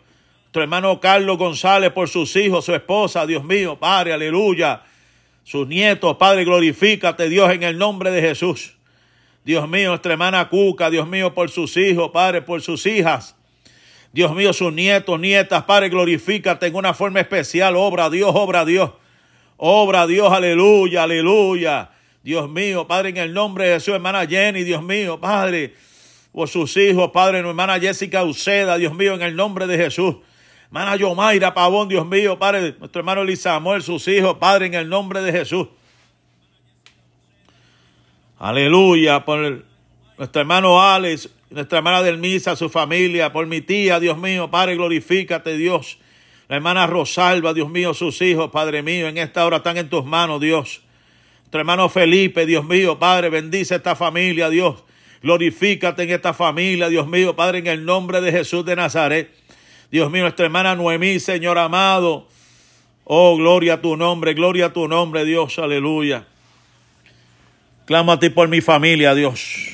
Nuestro 0.54 0.62
hermano 0.62 1.00
Carlos 1.00 1.36
González 1.36 1.90
por 1.90 2.08
sus 2.08 2.36
hijos, 2.36 2.64
su 2.64 2.72
esposa, 2.72 3.26
Dios 3.26 3.42
mío, 3.42 3.76
Padre, 3.76 4.12
aleluya. 4.12 4.84
Sus 5.42 5.66
nietos, 5.66 6.16
Padre, 6.16 6.44
glorifícate, 6.44 7.28
Dios, 7.28 7.50
en 7.50 7.64
el 7.64 7.76
nombre 7.76 8.12
de 8.12 8.20
Jesús. 8.20 8.76
Dios 9.44 9.68
mío, 9.68 9.88
nuestra 9.88 10.12
hermana 10.12 10.48
Cuca, 10.48 10.90
Dios 10.90 11.08
mío, 11.08 11.34
por 11.34 11.50
sus 11.50 11.76
hijos, 11.76 12.12
Padre, 12.12 12.40
por 12.40 12.62
sus 12.62 12.86
hijas. 12.86 13.34
Dios 14.12 14.32
mío, 14.32 14.52
sus 14.52 14.72
nietos, 14.72 15.18
nietas, 15.18 15.64
Padre, 15.64 15.88
glorifícate 15.88 16.68
en 16.68 16.76
una 16.76 16.94
forma 16.94 17.18
especial. 17.18 17.74
Obra 17.74 18.08
Dios, 18.08 18.30
obra 18.32 18.64
Dios. 18.64 18.92
Obra 19.56 20.06
Dios, 20.06 20.32
aleluya, 20.32 21.02
aleluya. 21.02 21.90
Dios 22.22 22.48
mío, 22.48 22.86
Padre, 22.86 23.08
en 23.08 23.16
el 23.16 23.34
nombre 23.34 23.66
de 23.66 23.74
Jesús, 23.74 23.94
hermana 23.94 24.24
Jenny, 24.24 24.62
Dios 24.62 24.84
mío, 24.84 25.18
Padre 25.18 25.74
por 26.30 26.48
sus 26.48 26.76
hijos, 26.76 27.10
Padre, 27.10 27.40
hermana 27.40 27.80
Jessica 27.80 28.22
Uceda, 28.22 28.76
Dios 28.76 28.94
mío, 28.94 29.14
en 29.14 29.22
el 29.22 29.34
nombre 29.34 29.66
de 29.66 29.78
Jesús. 29.78 30.14
Hermana 30.74 30.96
Yomaira 30.96 31.54
Pavón, 31.54 31.88
Dios 31.88 32.04
mío, 32.04 32.36
Padre, 32.36 32.74
nuestro 32.80 32.98
hermano 32.98 33.22
Elisa 33.22 33.50
Samuel, 33.50 33.80
sus 33.80 34.08
hijos, 34.08 34.38
Padre, 34.38 34.66
en 34.66 34.74
el 34.74 34.88
nombre 34.88 35.22
de 35.22 35.30
Jesús. 35.30 35.68
Aleluya, 38.40 39.24
por 39.24 39.62
nuestro 40.18 40.40
hermano 40.40 40.82
Alex, 40.82 41.30
nuestra 41.48 41.78
hermana 41.78 42.02
Delmisa, 42.02 42.56
su 42.56 42.68
familia, 42.68 43.32
por 43.32 43.46
mi 43.46 43.60
tía, 43.60 44.00
Dios 44.00 44.18
mío, 44.18 44.50
Padre, 44.50 44.74
glorifícate, 44.74 45.56
Dios. 45.56 45.96
La 46.48 46.56
hermana 46.56 46.88
Rosalba, 46.88 47.54
Dios 47.54 47.70
mío, 47.70 47.94
sus 47.94 48.20
hijos, 48.20 48.50
Padre 48.50 48.82
mío, 48.82 49.06
en 49.06 49.18
esta 49.18 49.46
hora 49.46 49.58
están 49.58 49.76
en 49.76 49.88
tus 49.88 50.04
manos, 50.04 50.40
Dios. 50.40 50.82
Nuestro 51.42 51.60
hermano 51.60 51.88
Felipe, 51.88 52.46
Dios 52.46 52.64
mío, 52.64 52.98
Padre, 52.98 53.28
bendice 53.28 53.76
esta 53.76 53.94
familia, 53.94 54.50
Dios. 54.50 54.82
Glorifícate 55.22 56.02
en 56.02 56.10
esta 56.10 56.34
familia, 56.34 56.88
Dios 56.88 57.06
mío, 57.06 57.36
Padre, 57.36 57.58
en 57.58 57.68
el 57.68 57.84
nombre 57.84 58.20
de 58.20 58.32
Jesús 58.32 58.64
de 58.64 58.74
Nazaret. 58.74 59.43
Dios 59.94 60.10
mío, 60.10 60.22
nuestra 60.22 60.46
hermana 60.46 60.74
Noemí, 60.74 61.20
Señor 61.20 61.56
amado. 61.56 62.26
Oh, 63.04 63.36
gloria 63.36 63.74
a 63.74 63.80
tu 63.80 63.96
nombre, 63.96 64.34
gloria 64.34 64.66
a 64.66 64.72
tu 64.72 64.88
nombre, 64.88 65.24
Dios, 65.24 65.56
aleluya. 65.60 66.26
Clamo 67.84 68.10
a 68.10 68.18
ti 68.18 68.28
por 68.28 68.48
mi 68.48 68.60
familia, 68.60 69.14
Dios. 69.14 69.68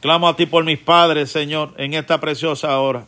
Clamo 0.00 0.30
a 0.30 0.34
ti 0.34 0.46
por 0.46 0.64
mis 0.64 0.78
padres, 0.78 1.30
Señor, 1.30 1.74
en 1.76 1.92
esta 1.92 2.20
preciosa 2.22 2.78
hora. 2.78 3.04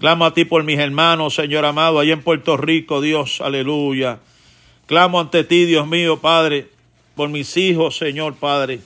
Clamo 0.00 0.24
a 0.24 0.34
ti 0.34 0.44
por 0.44 0.64
mis 0.64 0.80
hermanos, 0.80 1.36
Señor 1.36 1.64
amado, 1.64 2.00
allá 2.00 2.14
en 2.14 2.22
Puerto 2.24 2.56
Rico, 2.56 3.00
Dios, 3.00 3.40
aleluya. 3.40 4.18
Clamo 4.86 5.20
ante 5.20 5.44
ti, 5.44 5.64
Dios 5.64 5.86
mío, 5.86 6.18
Padre, 6.18 6.66
por 7.14 7.28
mis 7.28 7.56
hijos, 7.56 7.98
Señor, 7.98 8.34
Padre. 8.34 8.80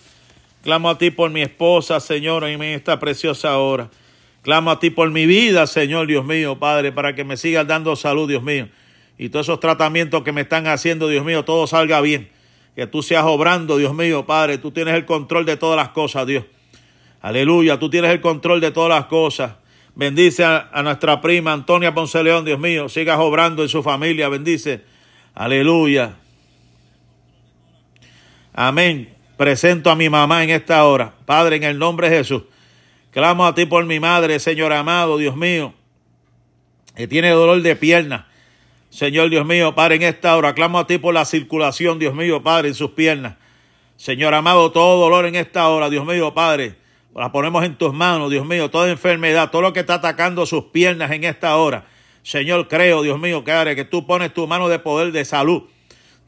Clamo 0.63 0.91
a 0.91 0.99
ti 0.99 1.11
por 1.11 1.31
mi 1.31 1.41
esposa, 1.41 2.01
Señor, 2.01 2.45
en 2.45 2.63
esta 2.63 3.01
preciosa 3.01 3.57
hora. 3.57 3.89
Clamo 4.47 4.71
a 4.71 4.79
ti 4.79 4.91
por 4.91 5.11
mi 5.11 5.27
vida, 5.27 5.67
Señor, 5.67 6.07
Dios 6.07 6.25
mío, 6.25 6.57
Padre, 6.61 6.93
para 6.93 7.17
que 7.17 7.25
me 7.25 7.37
sigas 7.37 7.67
dando 7.67 7.97
salud, 7.97 8.29
Dios 8.29 8.45
mío. 8.45 8.69
Y 9.19 9.29
todos 9.29 9.47
esos 9.47 9.59
tratamientos 9.59 10.23
que 10.23 10.31
me 10.31 10.43
están 10.43 10.69
haciendo, 10.69 11.09
Dios 11.09 11.25
mío, 11.25 11.45
todo 11.45 11.67
salga 11.67 12.01
bien. 12.01 12.29
Que 12.77 12.87
tú 12.87 13.03
seas 13.03 13.25
obrando, 13.25 13.77
Dios 13.77 13.93
mío, 13.93 14.25
Padre. 14.25 14.59
Tú 14.59 14.71
tienes 14.71 14.95
el 14.95 15.05
control 15.05 15.47
de 15.47 15.57
todas 15.57 15.77
las 15.77 15.89
cosas, 15.89 16.29
Dios. 16.29 16.45
Aleluya, 17.23 17.81
tú 17.81 17.91
tienes 17.91 18.13
el 18.13 18.21
control 18.21 18.61
de 18.61 18.71
todas 18.71 18.89
las 18.89 19.07
cosas. 19.07 19.55
Bendice 19.97 20.45
a, 20.45 20.71
nuestra 20.85 21.21
prima 21.21 21.53
Antonia 21.53 21.93
Ponce 21.93 22.23
León, 22.23 22.45
Dios 22.45 22.61
mío. 22.61 22.89
Sigas 22.89 23.19
obrando 23.19 23.65
en 23.65 23.69
su 23.69 23.83
familia, 23.83 24.29
bendice. 24.29 24.83
Aleluya. 25.35 26.15
Amén. 28.53 29.13
Presento 29.37 29.91
a 29.91 29.97
mi 29.97 30.09
mamá 30.09 30.45
en 30.45 30.51
esta 30.51 30.85
hora. 30.85 31.15
Padre, 31.25 31.57
en 31.57 31.65
el 31.65 31.81
nombre 31.81 32.09
de 32.09 32.19
Jesús. 32.19 32.43
Clamo 33.17 33.47
a 33.47 33.55
ti 33.55 33.65
por 33.65 33.83
mi 33.87 33.99
madre, 33.99 34.39
Señor 34.39 34.75
amado, 34.75 35.17
Dios 35.17 35.37
mío, 35.37 35.73
que 36.95 37.09
tiene 37.09 37.31
dolor 37.31 37.63
de 37.63 37.75
pierna. 37.75 38.29
Señor 38.91 39.31
Dios 39.31 39.47
mío, 39.47 39.75
Padre, 39.75 39.95
en 39.95 40.03
esta 40.03 40.37
hora 40.37 40.55
clamo 40.55 40.79
a 40.79 40.87
ti 40.87 40.99
por 40.99 41.15
la 41.15 41.25
circulación, 41.25 41.99
Dios 41.99 42.15
mío, 42.15 42.43
Padre, 42.43 42.69
en 42.69 42.75
sus 42.75 42.91
piernas. 42.91 43.37
Señor 43.97 44.35
amado, 44.35 44.71
todo 44.71 45.01
dolor 45.01 45.25
en 45.25 45.35
esta 45.35 45.67
hora, 45.71 45.89
Dios 45.89 46.05
mío, 46.05 46.35
Padre, 46.35 46.75
la 47.15 47.33
ponemos 47.33 47.65
en 47.65 47.79
tus 47.79 47.95
manos, 47.95 48.31
Dios 48.31 48.45
mío, 48.45 48.69
toda 48.69 48.91
enfermedad, 48.91 49.51
todo 49.51 49.63
lo 49.63 49.73
que 49.73 49.81
está 49.81 49.95
atacando 49.95 50.45
sus 50.45 50.65
piernas 50.65 51.11
en 51.11 51.25
esta 51.25 51.57
hora. 51.57 51.87
Señor, 52.23 52.69
creo, 52.69 53.01
Dios 53.01 53.19
mío, 53.19 53.45
que, 53.45 53.73
que 53.75 53.87
tú 53.87 54.07
pones 54.07 54.35
tu 54.35 54.47
mano 54.47 54.69
de 54.69 54.79
poder 54.79 55.13
de 55.13 55.25
salud 55.25 55.63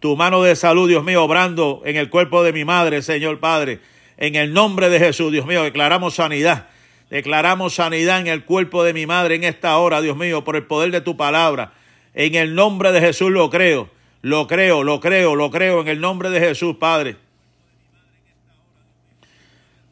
tu 0.01 0.16
mano 0.16 0.42
de 0.42 0.57
salud, 0.57 0.88
Dios 0.88 1.05
mío, 1.05 1.22
obrando 1.22 1.83
en 1.85 1.96
el 1.96 2.09
cuerpo 2.09 2.42
de 2.42 2.55
mi 2.55 2.64
madre, 2.64 3.03
Señor 3.03 3.40
Padre. 3.40 3.81
En 4.16 4.37
el 4.37 4.55
nombre 4.55 4.88
de 4.88 4.98
Jesús, 4.98 5.33
Dios 5.33 5.44
mío, 5.44 5.64
declaramos 5.64 6.14
sanidad. 6.14 6.68
Declaramos 7.11 7.75
sanidad 7.75 8.21
en 8.21 8.27
el 8.27 8.44
cuerpo 8.44 8.85
de 8.85 8.92
mi 8.92 9.07
madre 9.07 9.35
en 9.35 9.44
esta 9.44 9.77
hora, 9.79 10.01
Dios 10.01 10.16
mío, 10.16 10.44
por 10.44 10.57
el 10.57 10.64
poder 10.64 10.90
de 10.90 11.01
tu 11.01 11.16
palabra. 11.16 11.73
En 12.14 12.35
el 12.35 12.55
nombre 12.55 12.92
de 12.92 13.01
Jesús 13.01 13.31
lo 13.31 13.49
creo. 13.49 13.90
Lo 14.21 14.47
creo, 14.47 14.83
lo 14.83 15.01
creo, 15.01 15.37
lo 15.37 15.51
creo 15.51 15.81
en 15.81 15.88
el 15.88 16.01
nombre 16.01 16.29
de 16.31 16.40
Jesús, 16.40 16.77
Padre. 16.77 17.16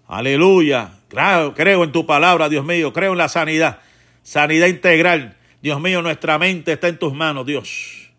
Aleluya. 0.08 0.90
Creo, 1.08 1.54
creo 1.54 1.84
en 1.84 1.92
tu 1.92 2.06
palabra, 2.06 2.48
Dios 2.48 2.64
mío. 2.64 2.92
Creo 2.92 3.12
en 3.12 3.18
la 3.18 3.28
sanidad. 3.28 3.78
Sanidad 4.22 4.66
integral. 4.66 5.36
Dios 5.62 5.80
mío, 5.80 6.02
nuestra 6.02 6.38
mente 6.38 6.72
está 6.72 6.88
en 6.88 6.98
tus 6.98 7.14
manos, 7.14 7.46
Dios. 7.46 8.10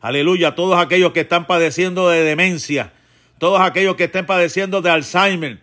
Aleluya, 0.00 0.54
todos 0.54 0.78
aquellos 0.78 1.12
que 1.12 1.20
están 1.20 1.46
padeciendo 1.46 2.08
de 2.08 2.22
demencia, 2.22 2.92
todos 3.38 3.60
aquellos 3.60 3.96
que 3.96 4.04
estén 4.04 4.26
padeciendo 4.26 4.80
de 4.80 4.90
Alzheimer, 4.90 5.60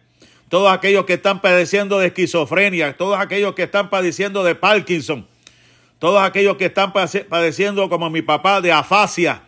todos 0.50 0.72
aquellos 0.72 1.06
que 1.06 1.14
están 1.14 1.42
padeciendo 1.42 2.00
de 2.00 2.08
esquizofrenia, 2.08 2.96
todos 2.96 3.20
aquellos 3.20 3.56
que 3.56 3.64
están 3.64 3.90
padeciendo 3.90 4.44
de 4.44 4.56
Parkinson, 4.56 5.28
Todos 5.98 6.22
aquellos 6.22 6.58
que 6.58 6.66
están 6.66 6.92
padeciendo 6.94 7.90
como 7.90 8.10
mi 8.10 8.22
papá 8.22 8.62
de 8.62 8.72
afasia. 8.72 9.44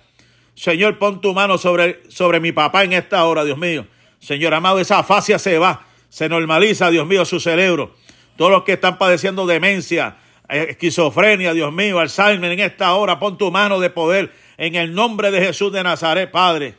Señor, 0.56 0.98
pon 0.98 1.22
tu 1.22 1.34
mano 1.34 1.58
sobre, 1.58 2.02
sobre 2.10 2.40
mi 2.40 2.52
papá 2.52 2.84
en 2.84 2.94
esta 2.94 3.26
hora, 3.26 3.44
Dios 3.44 3.58
mío. 3.58 3.86
Señor 4.20 4.54
amado, 4.54 4.80
esa 4.80 5.00
afasia 5.00 5.38
se 5.38 5.60
va, 5.60 5.86
se 6.10 6.30
normaliza, 6.30 6.90
Dios 6.90 7.06
mío, 7.06 7.26
su 7.26 7.40
cerebro. 7.40 7.96
Todos 8.38 8.50
los 8.50 8.64
que 8.64 8.74
están 8.74 8.98
padeciendo 8.98 9.46
demencia, 9.46 10.18
eh, 10.50 10.68
esquizofrenia, 10.70 11.54
Dios 11.54 11.72
mío, 11.74 12.00
Alzheimer 12.00 12.52
en 12.52 12.62
esta 12.62 12.94
hora, 12.94 13.20
pon 13.20 13.38
tu 13.38 13.52
mano 13.52 13.80
de 13.80 13.90
poder 13.90 14.32
en 14.58 14.76
el 14.76 14.96
nombre 14.96 15.30
de 15.32 15.42
Jesús 15.42 15.72
de 15.72 15.84
Nazaret, 15.84 16.32
Padre. 16.32 16.76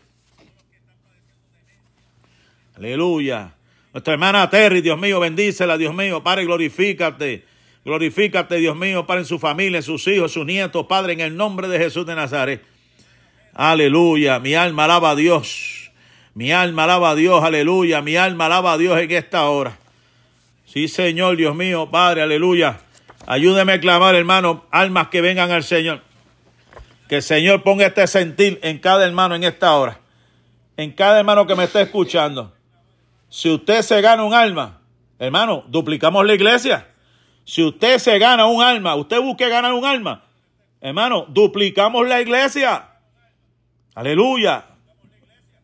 Aleluya. 2.75 3.58
Nuestra 3.99 4.13
hermana 4.13 4.49
Terry, 4.49 4.81
Dios 4.81 4.97
mío, 4.97 5.19
bendícela, 5.19 5.77
Dios 5.77 5.93
mío, 5.93 6.23
Padre, 6.23 6.45
glorifícate. 6.45 7.45
Glorifícate, 7.85 8.55
Dios 8.59 8.77
mío, 8.77 9.05
Padre, 9.05 9.23
en 9.23 9.27
su 9.27 9.41
familia, 9.41 9.79
en 9.79 9.83
sus 9.83 10.07
hijos, 10.07 10.31
sus 10.31 10.47
nietos, 10.47 10.87
Padre, 10.87 11.15
en 11.15 11.21
el 11.21 11.37
nombre 11.37 11.67
de 11.67 11.79
Jesús 11.81 12.07
de 12.07 12.15
Nazaret. 12.15 12.63
Aleluya. 13.55 14.39
Mi 14.39 14.55
alma 14.55 14.85
alaba 14.85 15.11
a 15.11 15.17
Dios. 15.17 15.91
Mi 16.35 16.53
alma 16.53 16.85
alaba 16.85 17.11
a 17.11 17.15
Dios, 17.17 17.43
aleluya. 17.43 18.01
Mi 18.01 18.15
alma 18.15 18.47
alaba 18.47 18.75
a 18.75 18.79
Dios 18.79 18.97
en 19.01 19.11
esta 19.11 19.49
hora. 19.49 19.77
Sí, 20.65 20.87
Señor, 20.87 21.37
Dios 21.37 21.57
mío, 21.57 21.91
Padre, 21.91 22.23
aleluya. 22.23 22.79
Ayúdeme 23.27 23.73
a 23.73 23.81
clamar, 23.81 24.15
hermano, 24.15 24.65
almas 24.71 25.09
que 25.09 25.23
vengan 25.23 25.51
al 25.51 25.65
Señor. 25.65 26.03
Que 27.09 27.17
el 27.17 27.23
Señor 27.25 27.65
ponga 27.65 27.87
este 27.87 28.07
sentir 28.07 28.61
en 28.63 28.79
cada 28.79 29.05
hermano 29.05 29.35
en 29.35 29.43
esta 29.43 29.75
hora. 29.75 29.99
En 30.77 30.93
cada 30.93 31.19
hermano 31.19 31.49
que 31.49 31.57
me 31.57 31.65
esté 31.65 31.81
escuchando. 31.81 32.55
Si 33.29 33.51
usted 33.51 33.83
se 33.83 34.01
gana 34.01 34.23
un 34.25 34.33
alma, 34.33 34.81
hermano, 35.19 35.64
duplicamos 35.69 36.25
la 36.25 36.35
iglesia. 36.35 36.88
Si 37.45 37.62
usted 37.62 37.99
se 37.99 38.19
gana 38.19 38.47
un 38.47 38.62
alma, 38.62 38.95
usted 38.95 39.21
busque 39.21 39.49
ganar 39.49 39.73
un 39.73 39.85
alma, 39.85 40.25
hermano, 40.81 41.27
duplicamos 41.29 42.07
la 42.07 42.21
iglesia. 42.21 42.88
Aleluya. 43.95 44.64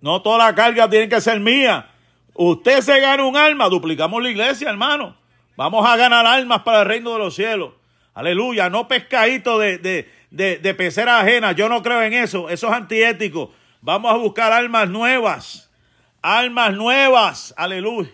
No 0.00 0.20
toda 0.20 0.38
la 0.38 0.55
carga 0.55 0.88
tiene 0.88 1.09
que 1.09 1.20
ser 1.20 1.40
mía. 1.40 1.88
Usted 2.35 2.81
se 2.81 3.00
gana 3.00 3.24
un 3.24 3.37
alma, 3.37 3.68
duplicamos 3.68 4.22
la 4.22 4.31
iglesia, 4.31 4.68
hermano. 4.68 5.16
Vamos 5.57 5.87
a 5.87 5.96
ganar 5.96 6.27
almas 6.27 6.62
para 6.62 6.81
el 6.81 6.87
reino 6.87 7.12
de 7.12 7.18
los 7.18 7.35
cielos. 7.35 7.72
Aleluya. 8.12 8.68
No 8.68 8.88
pescadito 8.88 9.59
de, 9.59 9.79
de, 9.79 10.11
de, 10.31 10.59
de 10.59 10.74
pecera 10.74 11.20
ajena. 11.20 11.53
Yo 11.53 11.68
no 11.68 11.83
creo 11.83 12.03
en 12.03 12.12
eso. 12.12 12.48
Eso 12.48 12.66
es 12.66 12.72
antiético. 12.72 13.53
Vamos 13.81 14.12
a 14.12 14.16
buscar 14.16 14.53
almas 14.53 14.88
nuevas. 14.88 15.70
Almas 16.24 16.72
nuevas. 16.72 17.52
Aleluya. 17.54 18.08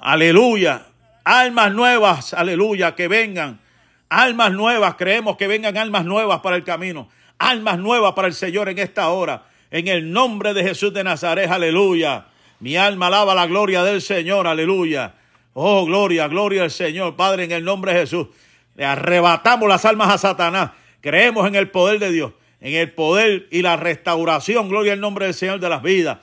Aleluya. 0.00 0.86
Almas 1.22 1.72
nuevas. 1.72 2.34
Aleluya. 2.34 2.96
Que 2.96 3.06
vengan. 3.06 3.60
Almas 4.08 4.50
nuevas. 4.50 4.96
Creemos 4.96 5.36
que 5.36 5.46
vengan 5.46 5.76
almas 5.76 6.04
nuevas 6.04 6.40
para 6.40 6.56
el 6.56 6.64
camino. 6.64 7.08
Almas 7.38 7.78
nuevas 7.78 8.12
para 8.14 8.26
el 8.26 8.34
Señor 8.34 8.68
en 8.68 8.80
esta 8.80 9.08
hora. 9.10 9.44
En 9.70 9.86
el 9.86 10.12
nombre 10.12 10.52
de 10.52 10.64
Jesús 10.64 10.92
de 10.92 11.04
Nazaret. 11.04 11.48
Aleluya. 11.48 12.26
Mi 12.58 12.76
alma 12.76 13.06
alaba 13.06 13.36
la 13.36 13.46
gloria 13.46 13.84
del 13.84 14.02
Señor. 14.02 14.48
Aleluya. 14.48 15.14
Oh, 15.52 15.86
gloria, 15.86 16.26
gloria 16.26 16.64
al 16.64 16.72
Señor. 16.72 17.14
Padre, 17.14 17.44
en 17.44 17.52
el 17.52 17.62
nombre 17.62 17.94
de 17.94 18.00
Jesús. 18.00 18.26
Le 18.74 18.84
arrebatamos 18.84 19.68
las 19.68 19.84
almas 19.84 20.12
a 20.12 20.18
Satanás. 20.18 20.72
Creemos 21.00 21.46
en 21.46 21.54
el 21.54 21.70
poder 21.70 22.00
de 22.00 22.10
Dios, 22.10 22.32
en 22.62 22.74
el 22.74 22.92
poder 22.92 23.48
y 23.50 23.60
la 23.60 23.76
restauración. 23.76 24.68
Gloria 24.68 24.92
al 24.92 25.00
nombre 25.00 25.26
del 25.26 25.34
Señor 25.34 25.58
de 25.58 25.68
las 25.68 25.82
vidas. 25.82 26.18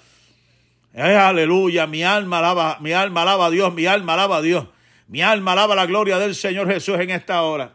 Eh, 0.93 1.01
aleluya. 1.01 1.85
Mi 1.85 2.03
alma 2.03 2.39
alaba, 2.39 2.77
mi 2.79 2.93
alma 2.93 3.23
alaba 3.23 3.47
a 3.47 3.49
Dios, 3.49 3.73
mi 3.73 3.85
alma 3.85 4.13
alaba 4.13 4.37
a 4.37 4.41
Dios. 4.41 4.65
Mi 5.07 5.21
alma 5.21 5.51
alaba 5.51 5.75
la 5.75 5.85
gloria 5.85 6.17
del 6.17 6.33
Señor 6.33 6.67
Jesús 6.71 6.97
en 6.99 7.09
esta 7.09 7.41
hora. 7.43 7.73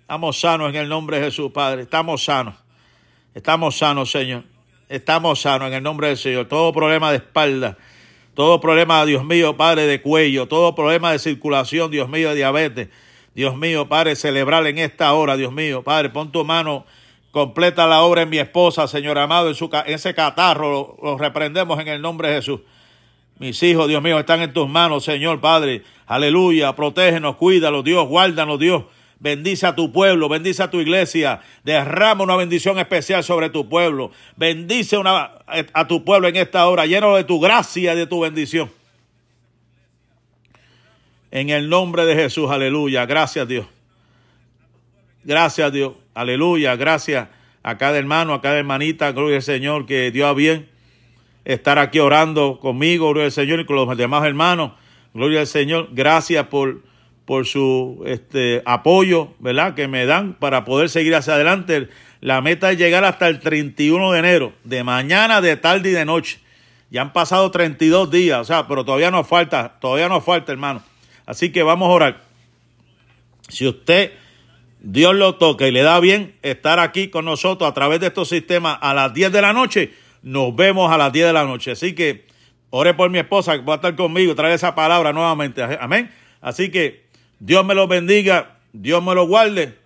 Estamos 0.00 0.40
sanos 0.40 0.70
en 0.70 0.76
el 0.76 0.88
nombre 0.88 1.18
de 1.18 1.26
Jesús, 1.26 1.52
Padre. 1.52 1.82
Estamos 1.82 2.24
sanos. 2.24 2.54
Estamos 3.34 3.76
sanos, 3.76 4.10
Señor. 4.10 4.44
Estamos 4.88 5.40
sanos 5.40 5.68
en 5.68 5.74
el 5.74 5.82
nombre 5.82 6.08
del 6.08 6.16
Señor. 6.16 6.46
Todo 6.46 6.72
problema 6.72 7.10
de 7.10 7.16
espalda, 7.16 7.76
todo 8.34 8.60
problema, 8.60 9.04
Dios 9.04 9.24
mío, 9.24 9.56
Padre, 9.56 9.86
de 9.86 10.00
cuello, 10.00 10.46
todo 10.46 10.74
problema 10.74 11.12
de 11.12 11.18
circulación, 11.18 11.90
Dios 11.90 12.08
mío, 12.08 12.30
de 12.30 12.36
diabetes. 12.36 12.88
Dios 13.36 13.54
mío, 13.54 13.86
Padre, 13.86 14.16
celebrar 14.16 14.66
en 14.66 14.78
esta 14.78 15.12
hora, 15.12 15.36
Dios 15.36 15.52
mío, 15.52 15.82
Padre, 15.82 16.08
pon 16.08 16.32
tu 16.32 16.42
mano, 16.42 16.86
completa 17.30 17.86
la 17.86 18.00
obra 18.00 18.22
en 18.22 18.30
mi 18.30 18.38
esposa, 18.38 18.88
Señor 18.88 19.18
amado, 19.18 19.50
en, 19.50 19.54
su, 19.54 19.68
ese 19.84 20.14
catarro, 20.14 20.96
lo, 21.02 21.18
reprendemos 21.18 21.78
en 21.78 21.88
el 21.88 22.00
nombre 22.00 22.30
de 22.30 22.36
Jesús. 22.36 22.60
Mis 23.38 23.62
hijos, 23.62 23.88
Dios 23.88 24.02
mío, 24.02 24.18
están 24.18 24.40
en 24.40 24.54
tus 24.54 24.66
manos, 24.66 25.04
Señor 25.04 25.42
Padre. 25.42 25.82
Aleluya, 26.06 26.74
protégenos, 26.74 27.36
cuídalos, 27.36 27.84
Dios, 27.84 28.08
guárdanos, 28.08 28.58
Dios. 28.58 28.84
Bendice 29.20 29.66
a 29.66 29.74
tu 29.74 29.92
pueblo, 29.92 30.30
bendice 30.30 30.62
a 30.62 30.70
tu 30.70 30.80
iglesia, 30.80 31.42
derrama 31.62 32.24
una 32.24 32.36
bendición 32.36 32.78
especial 32.78 33.22
sobre 33.22 33.50
tu 33.50 33.68
pueblo. 33.68 34.12
Bendice 34.36 34.96
una, 34.96 35.32
a 35.74 35.86
tu 35.86 36.06
pueblo 36.06 36.28
en 36.28 36.36
esta 36.36 36.66
hora, 36.68 36.86
lleno 36.86 37.14
de 37.14 37.24
tu 37.24 37.38
gracia 37.38 37.92
y 37.92 37.96
de 37.98 38.06
tu 38.06 38.20
bendición. 38.20 38.70
En 41.36 41.50
el 41.50 41.68
nombre 41.68 42.06
de 42.06 42.14
Jesús, 42.14 42.50
aleluya. 42.50 43.04
Gracias 43.04 43.46
Dios. 43.46 43.66
Gracias 45.22 45.70
Dios. 45.70 45.92
Aleluya. 46.14 46.76
Gracias 46.76 47.28
a 47.62 47.76
cada 47.76 47.98
hermano, 47.98 48.32
a 48.32 48.40
cada 48.40 48.56
hermanita. 48.56 49.12
Gloria 49.12 49.36
al 49.36 49.42
Señor 49.42 49.84
que 49.84 50.10
dio 50.10 50.28
a 50.28 50.32
bien 50.32 50.66
estar 51.44 51.78
aquí 51.78 51.98
orando 51.98 52.58
conmigo. 52.58 53.10
Gloria 53.10 53.26
al 53.26 53.32
Señor 53.32 53.60
y 53.60 53.66
con 53.66 53.76
los 53.76 53.98
demás 53.98 54.24
hermanos. 54.24 54.72
Gloria 55.12 55.40
al 55.40 55.46
Señor. 55.46 55.90
Gracias 55.92 56.46
por 56.46 56.80
por 57.26 57.44
su 57.44 58.02
este, 58.06 58.62
apoyo, 58.64 59.34
¿verdad? 59.38 59.74
Que 59.74 59.88
me 59.88 60.06
dan 60.06 60.32
para 60.32 60.64
poder 60.64 60.88
seguir 60.88 61.14
hacia 61.14 61.34
adelante. 61.34 61.90
La 62.22 62.40
meta 62.40 62.72
es 62.72 62.78
llegar 62.78 63.04
hasta 63.04 63.28
el 63.28 63.40
31 63.40 64.12
de 64.12 64.18
enero, 64.18 64.52
de 64.64 64.84
mañana, 64.84 65.42
de 65.42 65.58
tarde 65.58 65.90
y 65.90 65.92
de 65.92 66.06
noche. 66.06 66.40
Ya 66.90 67.02
han 67.02 67.12
pasado 67.12 67.50
32 67.50 68.10
días, 68.10 68.40
o 68.40 68.44
sea, 68.44 68.66
pero 68.66 68.86
todavía 68.86 69.10
nos 69.10 69.28
falta, 69.28 69.76
todavía 69.80 70.08
nos 70.08 70.24
falta, 70.24 70.50
hermano. 70.50 70.82
Así 71.26 71.50
que 71.50 71.62
vamos 71.62 71.88
a 71.88 71.92
orar. 71.92 72.22
Si 73.48 73.66
usted, 73.66 74.12
Dios 74.80 75.14
lo 75.14 75.34
toca 75.34 75.66
y 75.66 75.72
le 75.72 75.82
da 75.82 75.98
bien 76.00 76.36
estar 76.42 76.78
aquí 76.78 77.08
con 77.08 77.24
nosotros 77.24 77.68
a 77.68 77.74
través 77.74 78.00
de 78.00 78.06
estos 78.06 78.28
sistemas 78.28 78.78
a 78.80 78.94
las 78.94 79.12
10 79.12 79.32
de 79.32 79.42
la 79.42 79.52
noche, 79.52 79.92
nos 80.22 80.54
vemos 80.54 80.90
a 80.90 80.96
las 80.96 81.12
10 81.12 81.26
de 81.26 81.32
la 81.32 81.44
noche. 81.44 81.72
Así 81.72 81.94
que 81.94 82.26
ore 82.70 82.94
por 82.94 83.10
mi 83.10 83.18
esposa 83.18 83.58
que 83.58 83.64
va 83.64 83.74
a 83.74 83.76
estar 83.76 83.96
conmigo, 83.96 84.34
trae 84.34 84.54
esa 84.54 84.74
palabra 84.74 85.12
nuevamente. 85.12 85.62
Amén. 85.62 86.10
Así 86.40 86.70
que 86.70 87.04
Dios 87.40 87.64
me 87.64 87.74
lo 87.74 87.88
bendiga, 87.88 88.58
Dios 88.72 89.02
me 89.02 89.14
lo 89.14 89.26
guarde. 89.26 89.78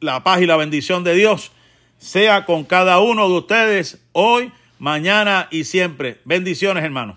La 0.00 0.22
paz 0.22 0.40
y 0.40 0.46
la 0.46 0.56
bendición 0.56 1.02
de 1.02 1.14
Dios 1.14 1.50
sea 1.96 2.44
con 2.44 2.64
cada 2.64 3.00
uno 3.00 3.28
de 3.28 3.34
ustedes 3.34 4.00
hoy, 4.12 4.52
mañana 4.78 5.48
y 5.50 5.64
siempre. 5.64 6.20
Bendiciones, 6.24 6.84
hermanos. 6.84 7.16